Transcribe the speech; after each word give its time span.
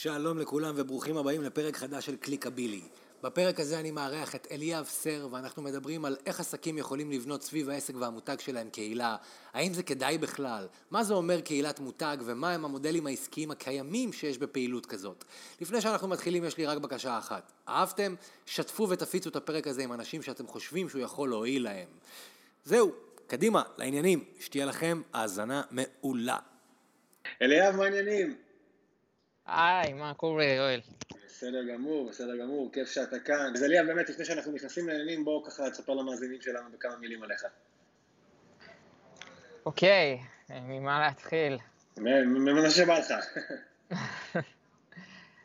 שלום 0.00 0.38
לכולם 0.38 0.74
וברוכים 0.76 1.16
הבאים 1.16 1.42
לפרק 1.42 1.76
חדש 1.76 2.06
של 2.06 2.16
קליקבילי. 2.16 2.82
בפרק 3.22 3.60
הזה 3.60 3.80
אני 3.80 3.90
מארח 3.90 4.34
את 4.34 4.46
אליאב 4.50 4.84
סר 4.84 5.28
ואנחנו 5.30 5.62
מדברים 5.62 6.04
על 6.04 6.16
איך 6.26 6.40
עסקים 6.40 6.78
יכולים 6.78 7.10
לבנות 7.10 7.42
סביב 7.42 7.68
העסק 7.68 7.94
והמותג 7.96 8.36
שלהם 8.40 8.70
קהילה, 8.70 9.16
האם 9.52 9.74
זה 9.74 9.82
כדאי 9.82 10.18
בכלל, 10.18 10.66
מה 10.90 11.04
זה 11.04 11.14
אומר 11.14 11.40
קהילת 11.40 11.80
מותג 11.80 12.16
ומה 12.24 12.52
הם 12.52 12.64
המודלים 12.64 13.06
העסקיים 13.06 13.50
הקיימים 13.50 14.12
שיש 14.12 14.38
בפעילות 14.38 14.86
כזאת. 14.86 15.24
לפני 15.60 15.80
שאנחנו 15.80 16.08
מתחילים 16.08 16.44
יש 16.44 16.56
לי 16.56 16.66
רק 16.66 16.78
בקשה 16.78 17.18
אחת, 17.18 17.52
אהבתם? 17.68 18.14
שתפו 18.46 18.88
ותפיצו 18.88 19.30
את 19.30 19.36
הפרק 19.36 19.66
הזה 19.66 19.82
עם 19.82 19.92
אנשים 19.92 20.22
שאתם 20.22 20.46
חושבים 20.46 20.88
שהוא 20.88 21.02
יכול 21.02 21.28
להועיל 21.28 21.64
להם. 21.64 21.88
זהו, 22.64 22.92
קדימה, 23.26 23.62
לעניינים, 23.78 24.24
שתהיה 24.40 24.64
לכם 24.64 25.02
האזנה 25.12 25.62
מעולה. 25.70 26.38
אליאב, 27.42 27.76
מה 27.76 27.84
העניינים? 27.84 28.47
היי, 29.48 29.92
מה 29.92 30.14
קורה, 30.14 30.44
יואל? 30.44 30.80
בסדר 31.26 31.62
גמור, 31.72 32.08
בסדר 32.08 32.36
גמור, 32.36 32.70
כיף 32.72 32.88
שאתה 32.88 33.18
כאן. 33.18 33.52
אז 33.54 33.64
אליאב, 33.64 33.86
באמת, 33.86 34.08
לפני 34.08 34.24
שאנחנו 34.24 34.52
נכנסים 34.52 34.88
לעניינים, 34.88 35.24
בואו 35.24 35.44
ככה 35.44 35.70
תספר 35.70 35.94
למאזינים 35.94 36.40
שלנו 36.40 36.70
בכמה 36.72 36.96
מילים 36.96 37.22
עליך. 37.22 37.44
אוקיי, 39.66 40.18
ממה 40.50 41.00
להתחיל? 41.00 41.58
ממה 41.96 42.70
שבא 42.70 42.98
לך. 42.98 43.14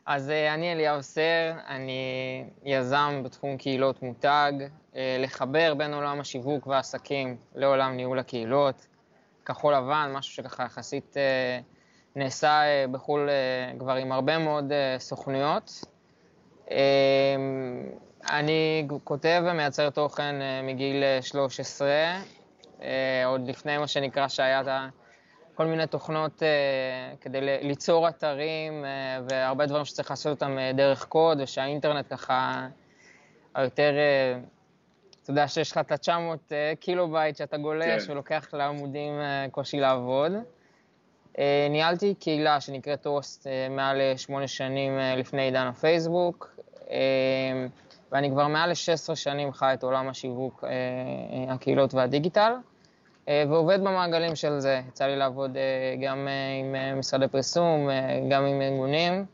אז 0.06 0.30
אה, 0.30 0.54
אני 0.54 0.74
אליאב 0.74 1.02
סר, 1.02 1.54
אני 1.68 2.46
יזם 2.64 3.22
בתחום 3.26 3.58
קהילות 3.58 4.02
מותג, 4.02 4.54
אה, 4.96 5.18
לחבר 5.20 5.74
בין 5.74 5.94
עולם 5.94 6.20
השיווק 6.20 6.68
והעסקים 6.68 7.38
לעולם 7.56 7.96
ניהול 7.96 8.20
הקהילות. 8.20 8.88
כחול 9.46 9.74
לבן, 9.74 10.12
משהו 10.14 10.34
שככה 10.34 10.64
יחסית 10.64 11.18
אה, 11.18 11.60
נעשה 12.16 12.62
בחו"ל 12.92 13.30
כבר 13.80 13.94
עם 13.94 14.12
הרבה 14.12 14.38
מאוד 14.38 14.72
סוכנויות. 14.98 15.84
אני 18.30 18.88
כותב 19.04 19.44
ומייצר 19.46 19.90
תוכן 19.90 20.36
מגיל 20.64 21.04
13, 21.22 21.90
עוד 23.26 23.48
לפני 23.48 23.78
מה 23.78 23.88
שנקרא 23.88 24.28
שהיה. 24.28 24.90
כל 25.56 25.66
מיני 25.66 25.88
תוכנות 25.88 26.44
כדי 27.22 27.40
ליצור 27.42 28.10
אתרים 28.10 28.86
והרבה 29.30 29.66
דברים 29.66 29.86
שצריך 29.86 30.10
לעשות 30.10 30.32
אותם 30.42 30.58
דרך 30.74 31.06
קוד, 31.06 31.42
ושהאינטרנט 31.42 32.06
ככה 32.10 32.68
היותר, 33.56 33.94
אתה 35.24 35.32
יודע 35.32 35.48
שיש 35.48 35.72
לך 35.72 35.78
את 35.78 35.92
ה-900 35.92 36.50
uh, 36.50 36.54
קילו 36.80 37.12
בייט 37.12 37.38
שאתה 37.38 37.58
גולש 37.58 38.06
כן. 38.06 38.12
ולוקח 38.12 38.48
לעמודים 38.54 39.14
קושי 39.52 39.80
לעבוד. 39.80 40.32
Uh, 41.34 41.38
ניהלתי 41.70 42.14
קהילה 42.14 42.62
שנקראת 42.62 43.02
טוסט 43.02 43.48
uh, 43.48 43.72
מעל 43.72 44.02
שמונה 44.18 44.48
שנים 44.48 44.98
לפני 45.18 45.42
עידן 45.42 45.68
הפייסבוק, 45.68 46.60
ואני 48.12 48.30
כבר 48.30 48.48
מעל 48.48 48.70
ל-16 48.70 49.16
שנים 49.16 49.54
חי 49.54 49.72
את 49.74 49.84
עולם 49.84 50.10
השיווק, 50.10 50.64
הקהילות 51.50 51.94
והדיגיטל. 51.94 52.54
אה, 53.30 53.44
ועובד 53.50 53.80
במעגלים 53.80 54.36
של 54.36 54.60
זה. 54.60 54.82
יצא 54.88 55.06
לי 55.06 55.16
לעבוד 55.16 55.58
אה, 55.58 55.96
גם 56.02 56.28
אה, 56.28 56.60
עם 56.60 57.00
משרדי 57.00 57.28
פרסום, 57.28 57.90
גם 58.30 58.46
עם 58.46 58.62
ארגונים. 58.62 59.26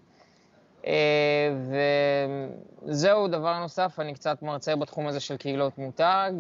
וזהו, 2.86 3.28
דבר 3.28 3.60
נוסף, 3.60 4.00
אני 4.00 4.14
קצת 4.14 4.42
מרצה 4.42 4.76
בתחום 4.76 5.08
הזה 5.08 5.20
של 5.20 5.38
קהילות 5.38 5.78
מותג, 5.78 6.32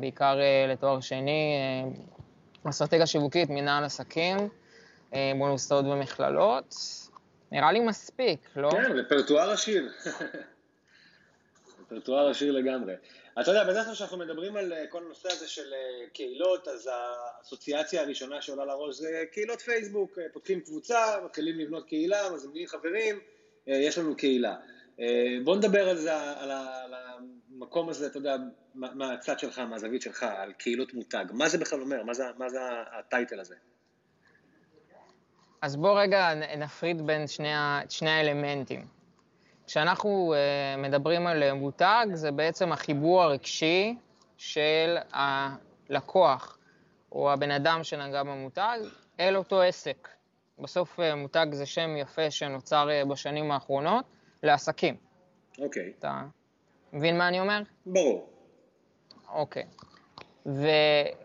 בעיקר 0.00 0.38
לתואר 0.68 1.00
שני, 1.00 1.54
אסטרטגיה 2.64 3.06
שיווקית, 3.06 3.50
מנהל 3.50 3.84
עסקים, 3.84 4.36
באוניברסיטאות 5.12 5.84
ומכללות. 5.84 6.74
נראה 7.52 7.72
לי 7.72 7.80
מספיק, 7.80 8.40
לא? 8.56 8.70
כן, 8.70 8.92
רפרטואר 8.92 9.50
עשיר. 9.50 9.88
רפרטואר 11.80 12.30
עשיר 12.30 12.52
לגמרי. 12.52 12.94
אתה 13.40 13.50
יודע, 13.50 13.64
בדרך 13.64 13.84
כלל 13.84 13.94
כשאנחנו 13.94 14.18
מדברים 14.18 14.56
על 14.56 14.72
אה, 14.72 14.86
כל 14.86 15.02
הנושא 15.04 15.28
הזה 15.32 15.48
של 15.48 15.72
אה, 15.72 16.08
קהילות, 16.12 16.68
אז 16.68 16.90
האסוציאציה 16.92 18.02
הראשונה 18.02 18.42
שעולה 18.42 18.64
לראש 18.64 18.96
זה 18.96 19.24
קהילות 19.32 19.60
פייסבוק, 19.60 20.18
אה, 20.18 20.24
פותחים 20.32 20.60
קבוצה, 20.60 21.16
מתחילים 21.24 21.58
לבנות 21.58 21.88
קהילה, 21.88 22.30
מזמינים 22.34 22.66
חברים, 22.66 23.18
יש 23.66 23.98
לנו 23.98 24.16
קהילה. 24.16 24.56
בוא 25.44 25.56
נדבר 25.56 25.88
על 25.88 25.96
זה, 25.96 26.14
על 26.14 26.50
המקום 26.94 27.88
הזה, 27.88 28.06
אתה 28.06 28.18
יודע, 28.18 28.36
מהצד 28.74 29.38
שלך, 29.38 29.58
מהזווית 29.58 30.02
שלך, 30.02 30.22
על 30.22 30.52
קהילות 30.52 30.94
מותג. 30.94 31.24
מה 31.32 31.48
זה 31.48 31.58
בכלל 31.58 31.80
אומר? 31.80 32.02
מה 32.02 32.14
זה, 32.14 32.24
מה 32.38 32.48
זה 32.48 32.58
הטייטל 32.98 33.40
הזה? 33.40 33.54
אז 35.62 35.76
בוא 35.76 36.00
רגע 36.00 36.34
נפריד 36.34 37.06
בין 37.06 37.26
שני, 37.26 37.48
שני 37.88 38.10
האלמנטים. 38.10 38.86
כשאנחנו 39.66 40.34
uh, 40.34 40.80
מדברים 40.80 41.26
על 41.26 41.42
אה, 41.42 41.54
מותג, 41.54 42.06
זה 42.12 42.30
בעצם 42.30 42.72
החיבור 42.72 43.22
הרגשי 43.22 43.96
של 44.36 44.96
הלקוח 45.12 46.58
או 47.12 47.32
הבן 47.32 47.50
אדם 47.50 47.84
שנגע 47.84 48.22
במותג 48.22 48.78
אל 49.20 49.36
אותו 49.36 49.62
עסק. 49.62 50.08
בסוף 50.58 51.00
uh, 51.00 51.14
מותג 51.16 51.46
זה 51.52 51.66
שם 51.66 51.96
יפה 51.96 52.30
שנוצר 52.30 52.88
בשנים 53.08 53.50
האחרונות 53.50 54.04
לעסקים. 54.42 54.96
אוקיי. 55.58 55.82
Okay. 55.82 55.98
אתה 55.98 56.22
מבין 56.92 57.18
מה 57.18 57.28
אני 57.28 57.40
אומר? 57.40 57.62
ברור. 57.86 58.28
אוקיי. 59.28 59.62
Okay. 59.62 60.48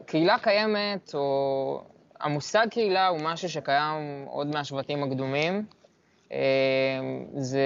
וקהילה 0.01 0.39
קיימת, 0.39 1.11
או 1.13 1.81
המושג 2.19 2.67
קהילה 2.71 3.07
הוא 3.07 3.19
משהו 3.21 3.49
שקיים 3.49 4.25
עוד 4.27 4.47
מהשבטים 4.47 5.03
הקדומים. 5.03 5.65
זה 7.37 7.61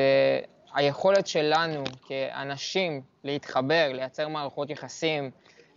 היכולת 0.73 1.27
שלנו 1.27 1.83
כאנשים 2.07 3.01
להתחבר, 3.23 3.91
לייצר 3.93 4.27
מערכות 4.27 4.69
יחסים, 4.69 5.31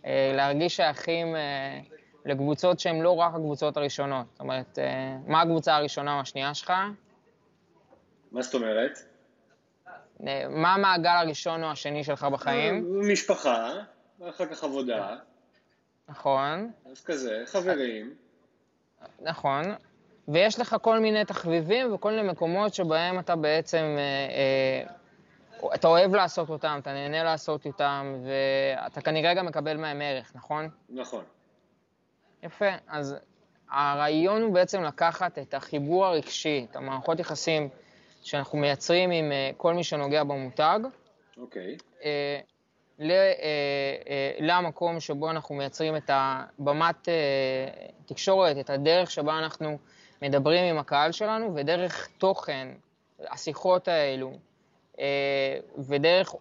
אה, 0.05 0.31
להרגיש 0.35 0.75
שייכים 0.75 1.35
אה, 1.35 1.79
לקבוצות 2.25 2.79
שהן 2.79 3.01
לא 3.01 3.15
רק 3.15 3.33
הקבוצות 3.35 3.77
הראשונות. 3.77 4.25
זאת 4.31 4.39
אומרת, 4.39 4.79
אה, 4.79 5.17
מה 5.27 5.41
הקבוצה 5.41 5.75
הראשונה 5.75 6.15
או 6.15 6.19
השנייה 6.19 6.53
שלך? 6.53 6.73
מה 8.31 8.41
זאת 8.41 8.53
אומרת? 8.53 8.99
מה 10.49 10.73
המעגל 10.73 11.09
הראשון 11.09 11.63
או 11.63 11.71
השני 11.71 12.03
שלך 12.03 12.23
בחיים? 12.23 13.01
משפחה, 13.11 13.71
אחר 14.29 14.45
כך 14.45 14.63
עבודה. 14.63 15.15
נכון. 16.09 16.71
אז 16.91 17.03
כזה, 17.03 17.43
חברים. 17.45 18.13
נכון. 19.21 19.63
ויש 20.27 20.59
לך 20.59 20.75
כל 20.81 20.99
מיני 20.99 21.25
תחביבים 21.25 21.93
וכל 21.93 22.11
מיני 22.11 22.31
מקומות 22.31 22.73
שבהם 22.73 23.19
אתה 23.19 23.35
בעצם, 23.35 23.95
אה, 23.97 25.67
אה, 25.69 25.75
אתה 25.75 25.87
אוהב 25.87 26.15
לעשות 26.15 26.49
אותם, 26.49 26.79
אתה 26.81 26.93
נהנה 26.93 27.23
לעשות 27.23 27.65
אותם, 27.65 28.15
ואתה 28.25 29.01
כנראה 29.01 29.33
גם 29.33 29.45
מקבל 29.45 29.77
מהם 29.77 30.01
ערך, 30.01 30.31
נכון? 30.35 30.69
נכון. 30.89 31.23
יפה, 32.43 32.69
אז 32.87 33.15
הרעיון 33.69 34.41
הוא 34.41 34.53
בעצם 34.53 34.83
לקחת 34.83 35.39
את 35.39 35.53
החיבור 35.53 36.05
הרגשי, 36.05 36.67
את 36.71 36.75
המערכות 36.75 37.19
יחסים 37.19 37.69
שאנחנו 38.21 38.57
מייצרים 38.57 39.11
עם 39.11 39.31
אה, 39.31 39.51
כל 39.57 39.73
מי 39.73 39.83
שנוגע 39.83 40.23
במותג, 40.23 40.79
אוקיי. 41.37 41.77
אה, 42.03 42.39
למקום 44.39 44.99
שבו 44.99 45.29
אנחנו 45.29 45.55
מייצרים 45.55 45.95
את 45.95 46.09
הבמת 46.13 47.09
אה, 47.09 47.13
תקשורת, 48.05 48.57
את 48.59 48.69
הדרך 48.69 49.11
שבה 49.11 49.39
אנחנו 49.39 49.77
מדברים 50.21 50.65
עם 50.65 50.77
הקהל 50.77 51.11
שלנו, 51.11 51.55
ודרך 51.55 52.07
תוכן, 52.17 52.67
השיחות 53.29 53.87
האלו, 53.87 54.31
אה, 54.99 55.57
ודרך, 55.77 56.35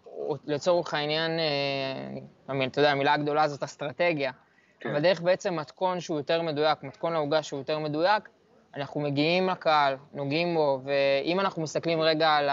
לצורך 0.46 0.94
העניין, 0.94 1.30
אה, 1.38 2.66
אתה 2.66 2.78
יודע, 2.80 2.90
המילה 2.90 3.12
הגדולה 3.12 3.48
זאת 3.48 3.62
אסטרטגיה, 3.62 4.32
כן. 4.80 4.90
אבל 4.90 5.00
דרך 5.00 5.20
בעצם 5.20 5.56
מתכון 5.56 6.00
שהוא 6.00 6.18
יותר 6.18 6.42
מדויק, 6.42 6.82
מתכון 6.82 7.12
לעוגה 7.12 7.42
שהוא 7.42 7.58
יותר 7.60 7.78
מדויק, 7.78 8.28
אנחנו 8.76 9.00
מגיעים 9.00 9.48
לקהל, 9.48 9.96
נוגעים 10.12 10.54
בו, 10.54 10.80
ואם 10.84 11.40
אנחנו 11.40 11.62
מסתכלים 11.62 12.00
רגע 12.00 12.30
על 12.30 12.48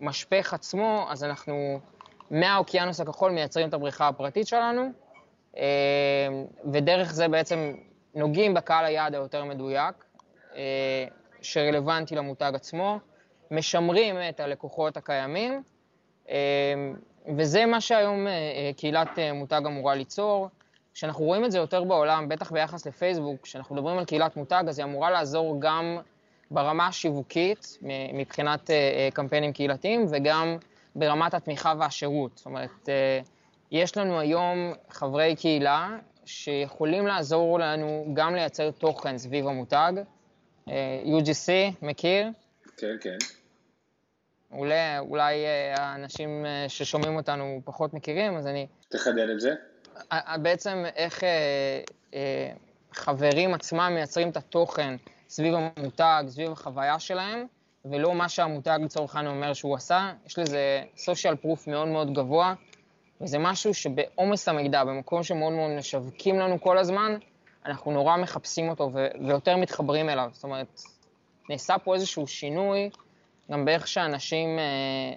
המשפך 0.00 0.54
עצמו, 0.54 1.06
אז 1.10 1.24
אנחנו 1.24 1.80
מהאוקיינוס 2.34 3.00
הכחול 3.00 3.32
מייצרים 3.32 3.68
את 3.68 3.74
הבריכה 3.74 4.08
הפרטית 4.08 4.46
שלנו, 4.46 4.90
אה, 5.56 5.62
ודרך 6.72 7.12
זה 7.12 7.28
בעצם 7.28 7.74
נוגעים 8.14 8.54
בקהל 8.54 8.84
היעד 8.84 9.14
היותר 9.14 9.44
מדויק, 9.44 10.04
אה, 10.56 11.04
שרלוונטי 11.42 12.14
למותג 12.14 12.52
עצמו, 12.54 12.98
משמרים 13.50 14.16
את 14.28 14.40
הלקוחות 14.40 14.96
הקיימים, 14.96 15.62
אה, 16.28 16.34
וזה 17.36 17.66
מה 17.66 17.80
שהיום 17.80 18.26
קהילת 18.76 19.18
מותג 19.34 19.60
אמורה 19.66 19.94
ליצור. 19.94 20.48
כשאנחנו 20.94 21.24
רואים 21.24 21.44
את 21.44 21.52
זה 21.52 21.58
יותר 21.58 21.84
בעולם, 21.84 22.28
בטח 22.28 22.52
ביחס 22.52 22.86
לפייסבוק, 22.86 23.42
כשאנחנו 23.42 23.74
מדברים 23.74 23.98
על 23.98 24.04
קהילת 24.04 24.36
מותג, 24.36 24.64
אז 24.68 24.78
היא 24.78 24.84
אמורה 24.84 25.10
לעזור 25.10 25.56
גם 25.58 25.98
ברמה 26.50 26.86
השיווקית, 26.86 27.78
מבחינת 28.12 28.70
קמפיינים 29.12 29.52
קהילתיים, 29.52 30.06
וגם 30.10 30.56
ברמת 30.96 31.34
התמיכה 31.34 31.74
והשירות. 31.78 32.36
זאת 32.36 32.46
אומרת, 32.46 32.88
יש 33.70 33.96
לנו 33.96 34.20
היום 34.20 34.72
חברי 34.90 35.36
קהילה 35.36 35.96
שיכולים 36.24 37.06
לעזור 37.06 37.58
לנו 37.58 38.06
גם 38.14 38.34
לייצר 38.34 38.70
תוכן 38.70 39.18
סביב 39.18 39.46
המותג. 39.46 39.92
אה, 40.68 41.02
UGC, 41.04 41.52
מכיר? 41.82 42.28
כן, 42.76 42.96
כן. 43.00 43.16
אולי, 44.52 44.98
אולי 44.98 45.44
אה, 45.44 45.74
האנשים 45.76 46.46
אה, 46.46 46.64
ששומעים 46.68 47.16
אותנו 47.16 47.60
פחות 47.64 47.94
מכירים, 47.94 48.36
אז 48.36 48.46
אני... 48.46 48.66
תחדד 48.88 49.28
את 49.28 49.40
זה. 49.40 49.54
בעצם 50.42 50.84
איך 50.96 51.24
אה, 51.24 51.80
אה, 52.14 52.50
חברים 52.92 53.54
עצמם 53.54 53.90
מייצרים 53.94 54.28
את 54.28 54.36
התוכן 54.36 54.96
סביב 55.28 55.54
המותג, 55.54 56.24
סביב 56.28 56.52
החוויה 56.52 56.98
שלהם, 56.98 57.46
ולא 57.84 58.14
מה 58.14 58.28
שהמותג 58.28 58.78
לצורך 58.84 59.16
העניין 59.16 59.34
אומר 59.36 59.52
שהוא 59.52 59.74
עשה. 59.76 60.12
יש 60.26 60.38
לזה 60.38 60.82
social 60.96 61.44
proof 61.44 61.70
מאוד 61.70 61.88
מאוד 61.88 62.14
גבוה, 62.14 62.54
וזה 63.20 63.38
משהו 63.38 63.74
שבעומס 63.74 64.48
המידע, 64.48 64.84
במקום 64.84 65.22
שמאוד 65.22 65.52
מאוד 65.52 65.70
משווקים 65.70 66.38
לנו 66.38 66.60
כל 66.60 66.78
הזמן, 66.78 67.16
אנחנו 67.66 67.92
נורא 67.92 68.16
מחפשים 68.16 68.68
אותו 68.68 68.90
ו- 68.92 69.08
ויותר 69.26 69.56
מתחברים 69.56 70.08
אליו. 70.08 70.30
זאת 70.32 70.44
אומרת, 70.44 70.82
נעשה 71.50 71.78
פה 71.78 71.94
איזשהו 71.94 72.26
שינוי, 72.26 72.90
גם 73.50 73.64
באיך 73.64 73.88
שאנשים 73.88 74.58
אה, 74.58 74.64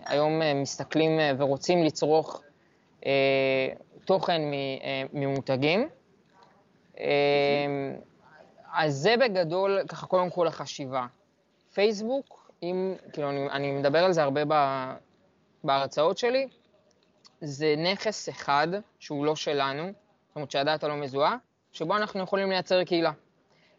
היום 0.06 0.42
אה, 0.42 0.54
מסתכלים 0.54 1.20
אה, 1.20 1.32
ורוצים 1.38 1.84
לצרוך 1.84 2.42
אה, 3.06 3.12
תוכן 4.06 4.42
מ- 4.42 4.54
אה, 4.54 5.04
ממותגים. 5.14 5.88
אה, 7.00 7.06
אז 8.74 8.94
זה 8.96 9.16
בגדול, 9.18 9.80
ככה 9.88 10.08
קודם 10.08 10.30
כל 10.30 10.48
החשיבה. 10.48 11.06
פייסבוק, 11.74 12.47
אם, 12.64 12.96
כאילו, 13.14 13.30
אני, 13.30 13.50
אני 13.50 13.72
מדבר 13.72 14.04
על 14.04 14.12
זה 14.12 14.24
הרבה 14.24 14.42
ב, 14.48 14.54
בהרצאות 15.64 16.18
שלי, 16.18 16.48
זה 17.42 17.76
נכס 17.78 18.30
אחד 18.30 18.68
שהוא 19.00 19.26
לא 19.26 19.36
שלנו, 19.36 19.84
זאת 20.28 20.36
אומרת 20.36 20.52
שהדאטה 20.52 20.88
לא 20.88 20.96
מזוהה, 20.96 21.38
שבו 21.72 21.98
אנחנו 21.98 22.24
יכולים 22.24 22.50
לייצר 22.50 22.84
קהילה. 22.84 23.12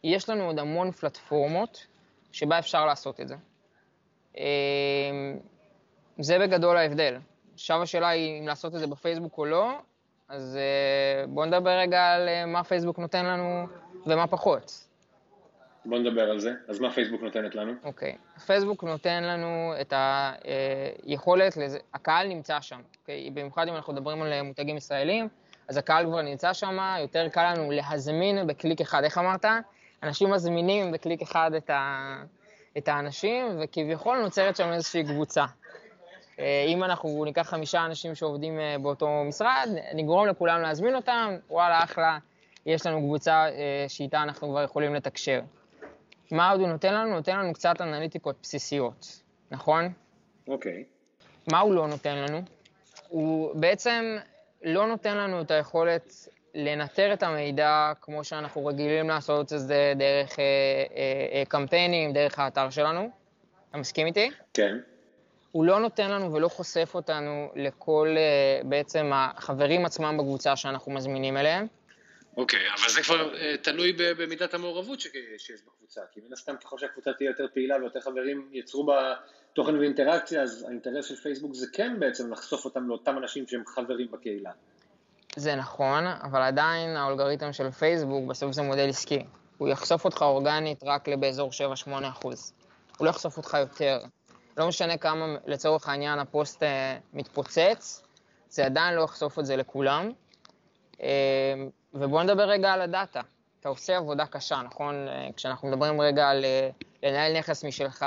יש 0.05 0.29
לנו 0.29 0.45
עוד 0.45 0.59
המון 0.59 0.91
פלטפורמות 0.91 1.87
שבה 2.33 2.59
אפשר 2.59 2.87
לעשות 2.87 3.21
את 3.21 3.29
זה. 3.29 3.37
אמ, 4.37 4.43
זה 6.19 6.39
בגדול 6.39 6.77
ההבדל. 6.77 7.19
עכשיו 7.55 7.83
השאלה 7.83 8.09
היא 8.09 8.41
אם 8.41 8.47
לעשות 8.47 8.75
את 8.75 8.81
זה 8.81 8.87
בפייסבוק 8.87 9.39
או 9.39 9.45
לא, 9.45 9.79
אז 10.29 10.57
אה, 10.57 11.27
בואו 11.27 11.47
נדבר 11.47 11.71
רגע 11.71 12.07
על 12.07 12.29
אה, 12.29 12.47
מה 12.47 12.65
פייסבוק 12.65 12.99
נותן 12.99 13.25
לנו 13.25 13.67
ומה 14.07 14.27
פחות. 14.27 14.88
בוא 15.89 15.99
נדבר 15.99 16.31
על 16.31 16.39
זה. 16.39 16.53
אז 16.69 16.81
מה 16.81 16.91
פייסבוק 16.91 17.23
נותנת 17.23 17.55
לנו? 17.55 17.73
אוקיי. 17.85 18.17
Okay. 18.37 18.41
פייסבוק 18.41 18.85
נותן 18.85 19.25
לנו 19.25 19.75
את 19.81 19.93
היכולת, 21.05 21.57
לזה, 21.57 21.79
הקהל 21.95 22.29
נמצא 22.29 22.61
שם. 22.61 22.77
Okay? 22.77 22.99
אוקיי? 23.01 23.31
במיוחד 23.31 23.69
אם 23.69 23.75
אנחנו 23.75 23.93
מדברים 23.93 24.23
על 24.23 24.43
מותגים 24.43 24.77
ישראלים, 24.77 25.29
אז 25.69 25.77
הקהל 25.77 26.07
כבר 26.07 26.23
נמצא 26.23 26.53
שם, 26.53 26.79
יותר 27.01 27.29
קל 27.29 27.53
לנו 27.53 27.71
להזמין 27.71 28.47
בקליק 28.47 28.81
אחד. 28.81 29.05
איך 29.05 29.19
אמרת? 29.19 29.45
אנשים 30.03 30.31
מזמינים 30.31 30.93
בקליק 30.93 31.23
אחד 31.23 31.51
את, 31.57 31.71
ה, 31.71 32.17
את 32.79 32.89
האנשים, 32.89 33.47
וכביכול 33.61 34.19
נוצרת 34.19 34.57
שם 34.57 34.73
איזושהי 34.73 35.05
קבוצה. 35.05 35.45
אה, 36.39 36.65
אם 36.69 36.85
אנחנו 36.85 37.25
ניקח 37.25 37.49
חמישה 37.49 37.85
אנשים 37.85 38.15
שעובדים 38.15 38.61
אה, 38.61 38.77
באותו 38.83 39.25
משרד, 39.29 39.69
נגרום 39.95 40.27
לכולם 40.27 40.61
להזמין 40.61 40.95
אותם, 40.95 41.37
וואלה, 41.51 41.85
אחלה, 41.85 42.19
יש 42.67 42.87
לנו 42.87 43.01
קבוצה 43.01 43.47
אה, 43.49 43.85
שאיתה 43.89 44.23
אנחנו 44.23 44.49
כבר 44.49 44.63
יכולים 44.63 44.95
לתקשר. 44.95 45.41
מה 46.31 46.51
עוד 46.51 46.61
הוא 46.61 46.69
נותן 46.69 46.95
לנו? 46.95 47.15
נותן 47.15 47.39
לנו 47.39 47.53
קצת 47.53 47.81
אנליטיקות 47.81 48.37
בסיסיות, 48.43 49.23
נכון? 49.51 49.93
אוקיי. 50.49 50.85
Okay. 50.85 50.99
מה 51.53 51.59
הוא 51.59 51.75
לא 51.75 51.89
נותן 51.89 52.17
לנו? 52.17 52.43
הוא 53.09 53.55
בעצם 53.55 54.17
לא 54.63 54.87
נותן 54.87 55.17
לנו 55.17 55.41
את 55.41 55.51
היכולת 55.51 56.29
לנטר 56.55 57.13
את 57.13 57.23
המידע 57.23 57.93
כמו 58.01 58.25
שאנחנו 58.25 58.67
רגילים 58.67 59.09
לעשות 59.09 59.53
את 59.53 59.59
זה 59.59 59.93
דרך 59.97 60.39
אה, 60.39 60.45
אה, 60.97 61.39
אה, 61.39 61.43
קמפיינים, 61.49 62.13
דרך 62.13 62.39
האתר 62.39 62.71
שלנו. 62.71 63.11
אתה 63.71 63.79
מסכים 63.79 64.07
איתי? 64.07 64.31
כן. 64.55 64.79
הוא 65.53 65.65
לא 65.65 65.81
נותן 65.81 66.11
לנו 66.11 66.33
ולא 66.33 66.49
חושף 66.49 66.91
אותנו 66.95 67.51
לכל 67.55 68.15
אה, 68.17 68.61
בעצם 68.65 69.11
החברים 69.15 69.85
עצמם 69.85 70.17
בקבוצה 70.19 70.57
שאנחנו 70.57 70.93
מזמינים 70.93 71.37
אליהם. 71.37 71.67
אוקיי, 72.37 72.69
okay, 72.69 72.81
אבל 72.81 72.91
זה 72.91 73.03
כבר 73.03 73.33
uh, 73.33 73.37
תלוי 73.63 73.93
במידת 73.93 74.55
המעורבות 74.55 75.01
שיש 75.01 75.63
בקבוצה, 75.67 76.01
כי 76.13 76.21
מן 76.27 76.33
הסתם 76.33 76.57
ככל 76.57 76.79
שהקבוצה 76.79 77.13
תהיה 77.13 77.29
יותר 77.29 77.47
פעילה 77.55 77.77
ויותר 77.77 78.01
חברים 78.01 78.49
יצרו 78.53 78.87
בה 78.87 79.15
תוכן 79.53 79.79
ואינטראקציה, 79.79 80.43
אז 80.43 80.65
האינטרס 80.69 81.07
של 81.07 81.17
פייסבוק 81.17 81.55
זה 81.55 81.67
כן 81.73 82.01
בעצם 82.01 82.33
לחשוף 82.33 82.65
אותם 82.65 82.89
לאותם 82.89 83.19
אנשים 83.19 83.47
שהם 83.47 83.63
חברים 83.67 84.11
בקהילה. 84.11 84.51
זה 85.37 85.55
נכון, 85.55 86.07
אבל 86.07 86.43
עדיין 86.43 86.97
האולגריתם 86.97 87.53
של 87.53 87.71
פייסבוק 87.71 88.29
בסוף 88.29 88.53
זה 88.53 88.63
מודל 88.63 88.89
עסקי. 88.89 89.25
הוא 89.59 89.69
יחשוף 89.69 90.05
אותך 90.05 90.23
אורגנית 90.23 90.83
רק 90.83 91.09
באזור 91.09 91.51
7-8 91.87 91.91
אחוז. 92.09 92.53
הוא 92.99 93.05
לא 93.05 93.11
יחשוף 93.11 93.37
אותך 93.37 93.57
יותר. 93.61 93.99
לא 94.57 94.69
משנה 94.69 94.97
כמה 94.97 95.37
לצורך 95.47 95.89
העניין 95.89 96.19
הפוסט 96.19 96.63
אה, 96.63 96.99
מתפוצץ, 97.13 98.03
זה 98.49 98.67
עדיין 98.67 98.95
לא 98.95 99.03
יחשוף 99.03 99.39
את 99.39 99.47
זה 99.47 99.57
לכולם. 99.57 100.13
אה, 101.99 102.07
ובואו 102.07 102.23
נדבר 102.23 102.43
רגע 102.43 102.73
על 102.73 102.81
הדאטה. 102.81 103.21
אתה 103.61 103.69
עושה 103.69 103.97
עבודה 103.97 104.27
קשה, 104.27 104.63
נכון? 104.65 105.09
אה, 105.09 105.29
כשאנחנו 105.37 105.69
מדברים 105.69 106.01
רגע 106.01 106.29
על 106.29 106.45
אה, 106.45 106.71
לנהל 107.03 107.39
נכס 107.39 107.65
משלך, 107.65 108.07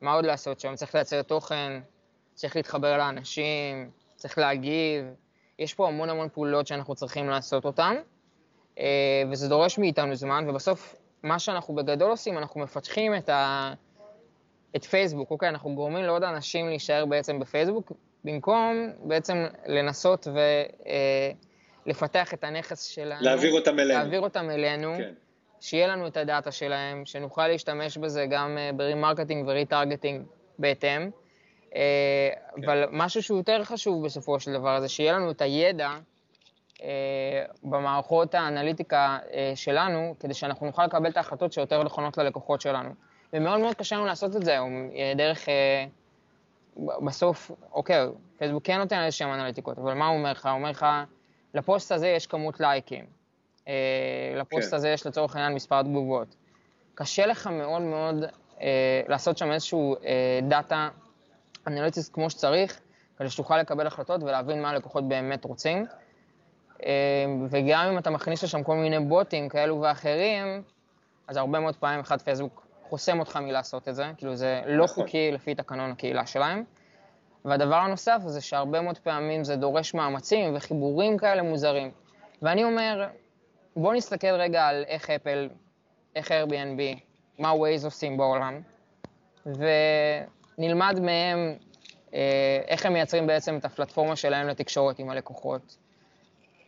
מה 0.00 0.12
עוד 0.12 0.24
לעשות 0.24 0.60
שם? 0.60 0.74
צריך 0.74 0.94
לייצר 0.94 1.22
תוכן, 1.22 1.80
צריך 2.34 2.56
להתחבר 2.56 2.98
לאנשים, 2.98 3.90
צריך 4.16 4.38
להגיב. 4.38 5.04
יש 5.58 5.74
פה 5.74 5.88
המון 5.88 6.10
המון 6.10 6.28
פעולות 6.28 6.66
שאנחנו 6.66 6.94
צריכים 6.94 7.28
לעשות 7.28 7.64
אותן, 7.64 7.96
אה, 8.78 9.22
וזה 9.30 9.48
דורש 9.48 9.78
מאיתנו 9.78 10.14
זמן, 10.14 10.44
ובסוף 10.48 10.96
מה 11.22 11.38
שאנחנו 11.38 11.74
בגדול 11.74 12.10
עושים, 12.10 12.38
אנחנו 12.38 12.60
מפתחים 12.60 13.14
את, 13.14 13.28
ה... 13.28 13.72
את 14.76 14.84
פייסבוק, 14.84 15.30
אוקיי? 15.30 15.48
אנחנו 15.48 15.74
גורמים 15.74 16.04
לעוד 16.04 16.22
אנשים 16.22 16.68
להישאר 16.68 17.06
בעצם 17.06 17.38
בפייסבוק, 17.38 17.92
במקום 18.24 18.90
בעצם 19.04 19.46
לנסות 19.66 20.26
ו... 20.34 20.38
לפתח 21.86 22.34
את 22.34 22.44
הנכס 22.44 22.84
שלנו. 22.84 23.22
להעביר 23.24 23.52
אותם 23.52 23.78
אלינו. 23.78 23.98
להעביר 23.98 24.20
אותם 24.20 24.50
אלינו. 24.50 24.94
כן. 24.98 25.12
שיהיה 25.64 25.86
לנו 25.86 26.06
את 26.06 26.16
הדאטה 26.16 26.52
שלהם, 26.52 27.06
שנוכל 27.06 27.48
להשתמש 27.48 27.98
בזה 27.98 28.26
גם 28.30 28.58
אה, 28.58 28.70
ב 28.76 28.82
remarketing 28.82 29.48
ו 29.48 29.55
retargeting 29.55 30.26
בהתאם. 30.58 31.10
אה, 31.74 31.80
כן. 32.56 32.64
אבל 32.64 32.84
משהו 32.90 33.22
שהוא 33.22 33.38
יותר 33.38 33.64
חשוב 33.64 34.04
בסופו 34.04 34.40
של 34.40 34.52
דבר 34.52 34.80
זה 34.80 34.88
שיהיה 34.88 35.12
לנו 35.12 35.30
את 35.30 35.42
הידע 35.42 35.90
אה, 36.82 36.88
במערכות 37.62 38.34
האנליטיקה 38.34 39.18
שלנו, 39.54 40.14
כדי 40.20 40.34
שאנחנו 40.34 40.66
נוכל 40.66 40.84
לקבל 40.84 41.10
את 41.10 41.16
ההחלטות 41.16 41.52
שיותר 41.52 41.82
נכונות 41.82 42.18
ללקוחות 42.18 42.60
שלנו. 42.60 42.90
ומאוד 43.32 43.60
מאוד 43.60 43.74
קשה 43.74 43.96
לנו 43.96 44.06
לעשות 44.06 44.36
את 44.36 44.44
זה 44.44 44.52
היום, 44.52 44.90
דרך, 45.16 45.48
בסוף, 46.76 47.50
אוקיי, 47.72 48.06
פייסבוק 48.38 48.64
כן 48.64 48.78
נותן 48.78 49.02
איזשהם 49.02 49.32
אנליטיקות, 49.32 49.78
אבל 49.78 49.94
מה 49.94 50.06
הוא 50.06 50.18
אומר 50.18 50.30
לך? 50.32 50.46
הוא 50.46 50.54
אומר 50.54 50.70
לך, 50.70 50.86
לפוסט 51.54 51.92
הזה 51.92 52.08
יש 52.08 52.26
כמות 52.26 52.60
לייקים, 52.60 53.04
אה, 53.68 54.34
לפוסט 54.36 54.70
כן. 54.70 54.76
הזה 54.76 54.88
יש 54.88 55.06
לצורך 55.06 55.36
העניין 55.36 55.54
מספר 55.54 55.82
תגובות. 55.82 56.36
קשה 56.94 57.26
לך 57.26 57.46
מאוד 57.46 57.82
מאוד 57.82 58.24
אה, 58.60 59.02
לעשות 59.08 59.38
שם 59.38 59.52
איזשהו 59.52 59.96
אה, 60.04 60.40
דאטה 60.48 60.88
אנליטיס 61.66 62.08
כמו 62.08 62.30
שצריך, 62.30 62.80
כדי 63.18 63.30
שתוכל 63.30 63.58
לקבל 63.58 63.86
החלטות 63.86 64.22
ולהבין 64.22 64.62
מה 64.62 64.70
הלקוחות 64.70 65.08
באמת 65.08 65.44
רוצים. 65.44 65.86
אה, 66.84 66.90
וגם 67.50 67.86
אם 67.92 67.98
אתה 67.98 68.10
מכניס 68.10 68.44
לשם 68.44 68.62
כל 68.62 68.76
מיני 68.76 69.00
בוטים 69.00 69.48
כאלו 69.48 69.80
ואחרים, 69.80 70.62
אז 71.28 71.36
הרבה 71.36 71.60
מאוד 71.60 71.76
פעמים 71.76 72.00
אחד 72.00 72.22
פייסבוק 72.22 72.66
חוסם 72.88 73.20
אותך 73.20 73.36
מלעשות 73.36 73.88
את 73.88 73.94
זה, 73.94 74.10
כאילו 74.16 74.36
זה 74.36 74.60
לא 74.66 74.84
נכון. 74.84 75.04
חוקי 75.04 75.32
לפי 75.32 75.54
תקנון 75.54 75.90
הקהילה 75.90 76.26
שלהם. 76.26 76.64
והדבר 77.44 77.74
הנוסף 77.74 78.18
זה 78.26 78.40
שהרבה 78.40 78.80
מאוד 78.80 78.98
פעמים 78.98 79.44
זה 79.44 79.56
דורש 79.56 79.94
מאמצים 79.94 80.56
וחיבורים 80.56 81.18
כאלה 81.18 81.42
מוזרים. 81.42 81.90
ואני 82.42 82.64
אומר, 82.64 83.08
בואו 83.76 83.92
נסתכל 83.92 84.26
רגע 84.26 84.66
על 84.66 84.84
איך 84.86 85.10
אפל, 85.10 85.48
איך 86.16 86.30
Airbnb, 86.30 86.98
מה 87.38 87.52
Waze 87.52 87.84
עושים 87.84 88.16
בעולם, 88.16 88.60
ונלמד 89.46 91.00
מהם 91.00 91.56
אה, 92.14 92.60
איך 92.68 92.86
הם 92.86 92.92
מייצרים 92.92 93.26
בעצם 93.26 93.56
את 93.56 93.64
הפלטפורמה 93.64 94.16
שלהם 94.16 94.48
לתקשורת 94.48 94.98
עם 94.98 95.10
הלקוחות, 95.10 95.76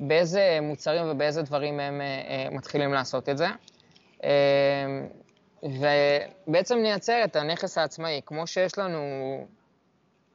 באיזה 0.01 0.59
מוצרים 0.63 1.11
ובאיזה 1.11 1.43
דברים 1.43 1.81
הם 1.81 2.01
אה, 2.01 2.07
אה, 2.07 2.51
מתחילים 2.51 2.93
לעשות 2.93 3.29
את 3.29 3.37
זה. 3.39 3.47
ובעצם 5.63 6.79
נייצר 6.79 7.25
את 7.25 7.37
הנכס 7.37 7.79
העצמאי, 7.79 8.21
כמו 8.27 8.47
שיש 8.47 8.79
לנו 8.79 9.01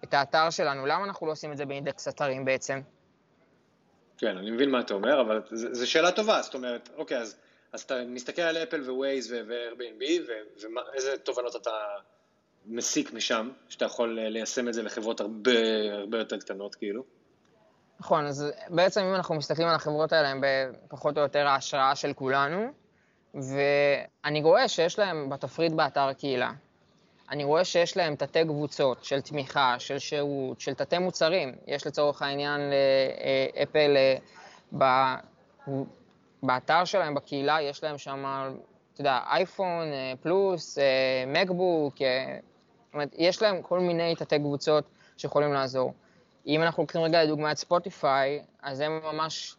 את 0.03 0.13
האתר 0.13 0.49
שלנו, 0.49 0.85
למה 0.85 1.05
אנחנו 1.05 1.27
לא 1.27 1.31
עושים 1.31 1.51
את 1.51 1.57
זה 1.57 1.65
באינדקס 1.65 2.07
אתרים 2.07 2.45
בעצם? 2.45 2.81
כן, 4.17 4.37
אני 4.37 4.51
מבין 4.51 4.69
מה 4.71 4.79
אתה 4.79 4.93
אומר, 4.93 5.21
אבל 5.21 5.41
זו 5.51 5.91
שאלה 5.91 6.11
טובה, 6.11 6.41
זאת 6.41 6.53
אומרת, 6.53 6.89
אוקיי, 6.97 7.17
אז, 7.17 7.35
אז 7.73 7.81
אתה 7.81 7.95
מסתכל 8.07 8.41
על 8.41 8.57
אפל 8.57 8.91
ווייז 8.91 9.31
ו-Airbnb, 9.31 10.03
ואיזה 10.27 11.17
תובנות 11.17 11.55
אתה 11.55 11.71
מסיק 12.65 13.13
משם, 13.13 13.49
שאתה 13.69 13.85
יכול 13.85 14.19
ליישם 14.19 14.67
את 14.67 14.73
זה 14.73 14.83
לחברות 14.83 15.21
הרבה, 15.21 15.51
הרבה 15.91 16.17
יותר 16.17 16.37
קטנות, 16.37 16.75
כאילו? 16.75 17.03
נכון, 17.99 18.25
אז 18.25 18.45
בעצם 18.69 19.01
אם 19.01 19.15
אנחנו 19.15 19.35
מסתכלים 19.35 19.67
על 19.67 19.75
החברות 19.75 20.13
האלה, 20.13 20.29
הן 20.29 20.41
פחות 20.87 21.17
או 21.17 21.21
יותר 21.21 21.47
ההשראה 21.47 21.95
של 21.95 22.13
כולנו, 22.13 22.71
ואני 23.33 24.41
רואה 24.43 24.67
שיש 24.67 24.99
להם 24.99 25.29
בתפריט 25.29 25.71
באתר 25.71 26.13
קהילה. 26.13 26.51
אני 27.31 27.43
רואה 27.43 27.65
שיש 27.65 27.97
להם 27.97 28.15
תתי 28.15 28.45
קבוצות 28.45 29.03
של 29.03 29.21
תמיכה, 29.21 29.75
של 29.79 29.99
שירות, 29.99 30.59
של 30.59 30.73
תתי 30.73 30.97
מוצרים. 30.97 31.55
יש 31.67 31.87
לצורך 31.87 32.21
העניין 32.21 32.61
לאפל, 33.55 33.97
אה, 33.97 35.15
באתר 36.43 36.85
שלהם, 36.85 37.15
בקהילה, 37.15 37.61
יש 37.61 37.83
להם 37.83 37.97
שם, 37.97 38.25
אתה 38.93 39.01
יודע, 39.01 39.19
אייפון 39.31 39.87
פלוס, 40.21 40.77
מקבוק, 41.27 41.95
זאת 41.97 42.93
אומרת, 42.93 43.09
יש 43.17 43.41
להם 43.41 43.61
כל 43.61 43.79
מיני 43.79 44.15
תתי 44.15 44.39
קבוצות 44.39 44.83
שיכולים 45.17 45.53
לעזור. 45.53 45.93
אם 46.47 46.61
אנחנו 46.61 46.83
לוקחים 46.83 47.01
רגע 47.01 47.23
לדוגמא 47.23 47.51
את 47.51 47.57
ספוטיפיי, 47.57 48.41
אז 48.61 48.79
הם 48.79 48.99
ממש 49.03 49.55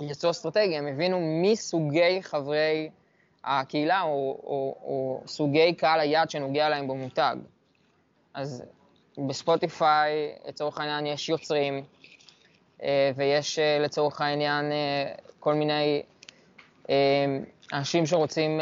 יצאו 0.00 0.30
אסטרטגיה, 0.30 0.78
הם 0.78 0.86
הבינו 0.86 1.20
מי 1.20 1.56
סוגי 1.56 2.22
חברי 2.22 2.90
הקהילה 3.44 4.02
או, 4.02 4.08
או, 4.44 4.76
או 4.82 5.22
סוגי 5.26 5.74
קהל 5.74 6.00
היעד 6.00 6.30
שנוגע 6.30 6.68
להם 6.68 6.88
במותג. 6.88 7.36
אז 8.34 8.64
בספוטיפיי, 9.18 10.32
לצורך 10.48 10.78
העניין, 10.78 11.06
יש 11.06 11.28
יוצרים, 11.28 11.84
אה, 12.82 13.10
ויש 13.16 13.58
אה, 13.58 13.78
לצורך 13.78 14.20
העניין 14.20 14.72
אה, 14.72 15.12
כל 15.40 15.54
מיני 15.54 16.02
אנשים 17.72 18.06
שרוצים 18.06 18.60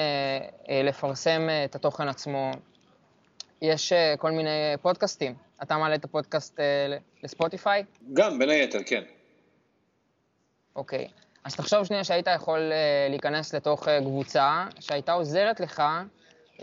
לפרסם 0.85 1.49
את 1.65 1.75
התוכן 1.75 2.09
עצמו. 2.09 2.51
יש 3.63 3.93
כל 4.19 4.31
מיני 4.31 4.77
פודקאסטים. 4.83 5.35
אתה 5.63 5.77
מעלה 5.77 5.95
את 5.95 6.05
הפודקאסט 6.05 6.61
לספוטיפיי? 7.23 7.85
גם, 8.13 8.39
בין 8.39 8.49
היתר, 8.49 8.79
כן. 8.87 9.03
אוקיי. 10.77 11.09
אז 11.44 11.56
תחשוב 11.56 11.85
שנייה 11.85 12.04
שהיית 12.04 12.26
יכול 12.35 12.59
uh, 12.59 13.11
להיכנס 13.11 13.54
לתוך 13.54 13.82
uh, 13.82 13.90
קבוצה 14.00 14.66
שהייתה 14.80 15.12
עוזרת 15.12 15.61
לך 15.61 15.82
uh, 16.59 16.62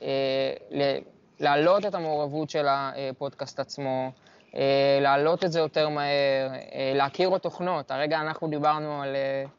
להעלות 1.39 1.85
את 1.85 1.95
המעורבות 1.95 2.49
של 2.49 2.65
הפודקאסט 2.69 3.59
עצמו, 3.59 4.11
uh, 4.51 4.55
להעלות 5.01 5.45
את 5.45 5.51
זה 5.51 5.59
יותר 5.59 5.89
מהר, 5.89 6.49
uh, 6.49 6.73
להכיר 6.95 7.29
עוד 7.29 7.41
תוכנות. 7.41 7.91
הרגע 7.91 8.21
אנחנו 8.21 8.47
דיברנו 8.47 9.01
על, 9.01 9.15
uh, 9.45 9.49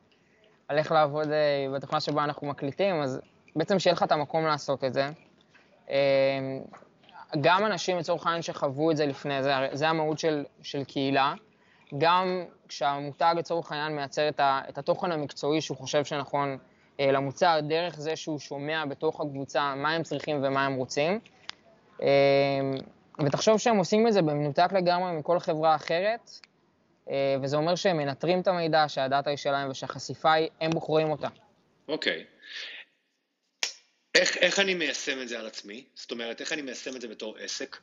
על 0.69 0.79
איך 0.79 0.93
לעבוד 0.93 1.27
uh, 1.27 1.77
בתוכנה 1.77 2.01
שבה 2.01 2.25
אנחנו 2.25 2.47
מקליטים, 2.47 3.03
אז 3.03 3.21
בעצם 3.57 3.79
שיהיה 3.79 3.95
לך 3.95 4.03
את 4.03 4.13
המקום 4.13 4.47
לעשות 4.47 4.85
את 4.85 4.95
זה. 4.95 5.09
Uh, 5.87 5.91
גם 7.41 7.67
אנשים 7.67 7.99
לצורך 7.99 8.27
העניין 8.27 8.43
שחוו 8.43 8.91
את 8.91 8.97
זה 8.97 9.07
לפני, 9.07 9.43
זה, 9.43 9.53
זה 9.73 9.89
המהות 9.89 10.19
של, 10.19 10.45
של 10.63 10.85
קהילה. 10.85 11.35
גם 11.99 12.45
כשהמותג 12.69 13.35
לצורך 13.39 13.73
העניין 13.73 13.97
מייצר 13.97 14.29
את, 14.29 14.41
ה, 14.41 14.61
את 14.69 14.79
התוכן 14.79 15.13
המקצועי 15.13 15.61
שהוא 15.61 15.77
חושב 15.77 16.05
שנכון 16.05 16.59
אה, 17.01 17.13
למוצר, 17.13 17.61
דרך 17.69 17.99
זה 17.99 18.17
שהוא 18.17 18.39
שומע 18.39 18.85
בתוך 18.85 19.21
הקבוצה 19.21 19.75
מה 19.75 19.93
הם 19.93 20.03
צריכים 20.03 20.45
ומה 20.45 20.67
הם 20.67 20.75
רוצים. 20.75 21.21
אה, 22.03 22.09
ותחשוב 23.27 23.59
שהם 23.59 23.77
עושים 23.77 24.09
את 24.09 24.13
זה 24.13 24.23
במנותק 24.23 24.73
לגמרי 24.73 25.13
מכל 25.13 25.39
חברה 25.39 25.75
אחרת, 25.75 26.31
אה, 27.11 27.37
וזה 27.43 27.57
אומר 27.57 27.75
שהם 27.75 27.97
מנטרים 27.97 28.41
את 28.41 28.49
המידע, 28.49 28.85
שהדאטה 28.89 29.31
היא 29.31 29.37
שלהם 29.37 29.71
ושהחשיפה 29.71 30.33
היא, 30.33 30.49
הם 30.61 30.71
בוחרים 30.71 31.11
אותה. 31.11 31.29
אוקיי. 31.89 32.25
Okay. 32.25 32.39
איך, 34.15 34.37
איך 34.37 34.59
אני 34.59 34.75
מיישם 34.75 35.23
את 35.23 35.29
זה 35.29 35.39
על 35.39 35.47
עצמי? 35.47 35.85
זאת 35.95 36.11
אומרת, 36.11 36.41
איך 36.41 36.53
אני 36.53 36.63
מיישם 36.63 36.97
את 36.97 37.01
זה 37.01 37.09
בתור 37.09 37.37
עסק? 37.39 37.77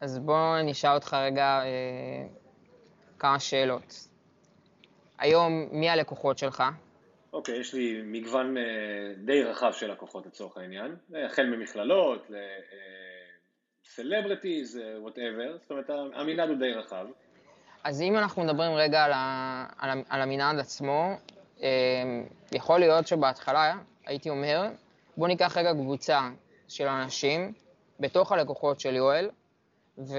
אז 0.00 0.18
בוא 0.18 0.60
נשאל 0.64 0.94
אותך 0.94 1.14
רגע 1.14 1.60
אה, 1.64 2.26
כמה 3.18 3.38
שאלות. 3.38 4.08
היום, 5.18 5.68
מי 5.72 5.90
הלקוחות 5.90 6.38
שלך? 6.38 6.62
אוקיי, 7.32 7.54
okay, 7.54 7.60
יש 7.60 7.74
לי 7.74 8.02
מגוון 8.04 8.56
uh, 8.56 8.60
די 9.24 9.42
רחב 9.42 9.72
של 9.72 9.92
לקוחות 9.92 10.26
לצורך 10.26 10.56
העניין, 10.56 10.96
החל 11.26 11.46
ממכללות, 11.46 12.30
ל 13.84 13.91
celebrities, 13.91 14.76
uh, 14.76 14.80
whatever, 15.00 15.56
זאת 15.62 15.70
אומרת 15.70 15.90
המנעד 16.14 16.48
הוא 16.48 16.58
די 16.58 16.72
רחב. 16.72 17.06
אז 17.84 18.02
אם 18.02 18.16
אנחנו 18.16 18.44
מדברים 18.44 18.72
רגע 18.72 19.04
על, 19.04 19.12
ה, 19.14 19.66
על, 20.08 20.20
המנעד 20.20 20.58
עצמו, 20.58 21.16
יכול 22.52 22.80
להיות 22.80 23.06
שבהתחלה 23.06 23.74
הייתי 24.06 24.30
אומר, 24.30 24.62
בוא 25.16 25.28
ניקח 25.28 25.56
רגע 25.56 25.72
קבוצה 25.72 26.28
של 26.68 26.86
אנשים 26.86 27.52
בתוך 28.00 28.32
הלקוחות 28.32 28.80
של 28.80 28.96
יואל, 28.96 29.30
ו... 29.98 30.18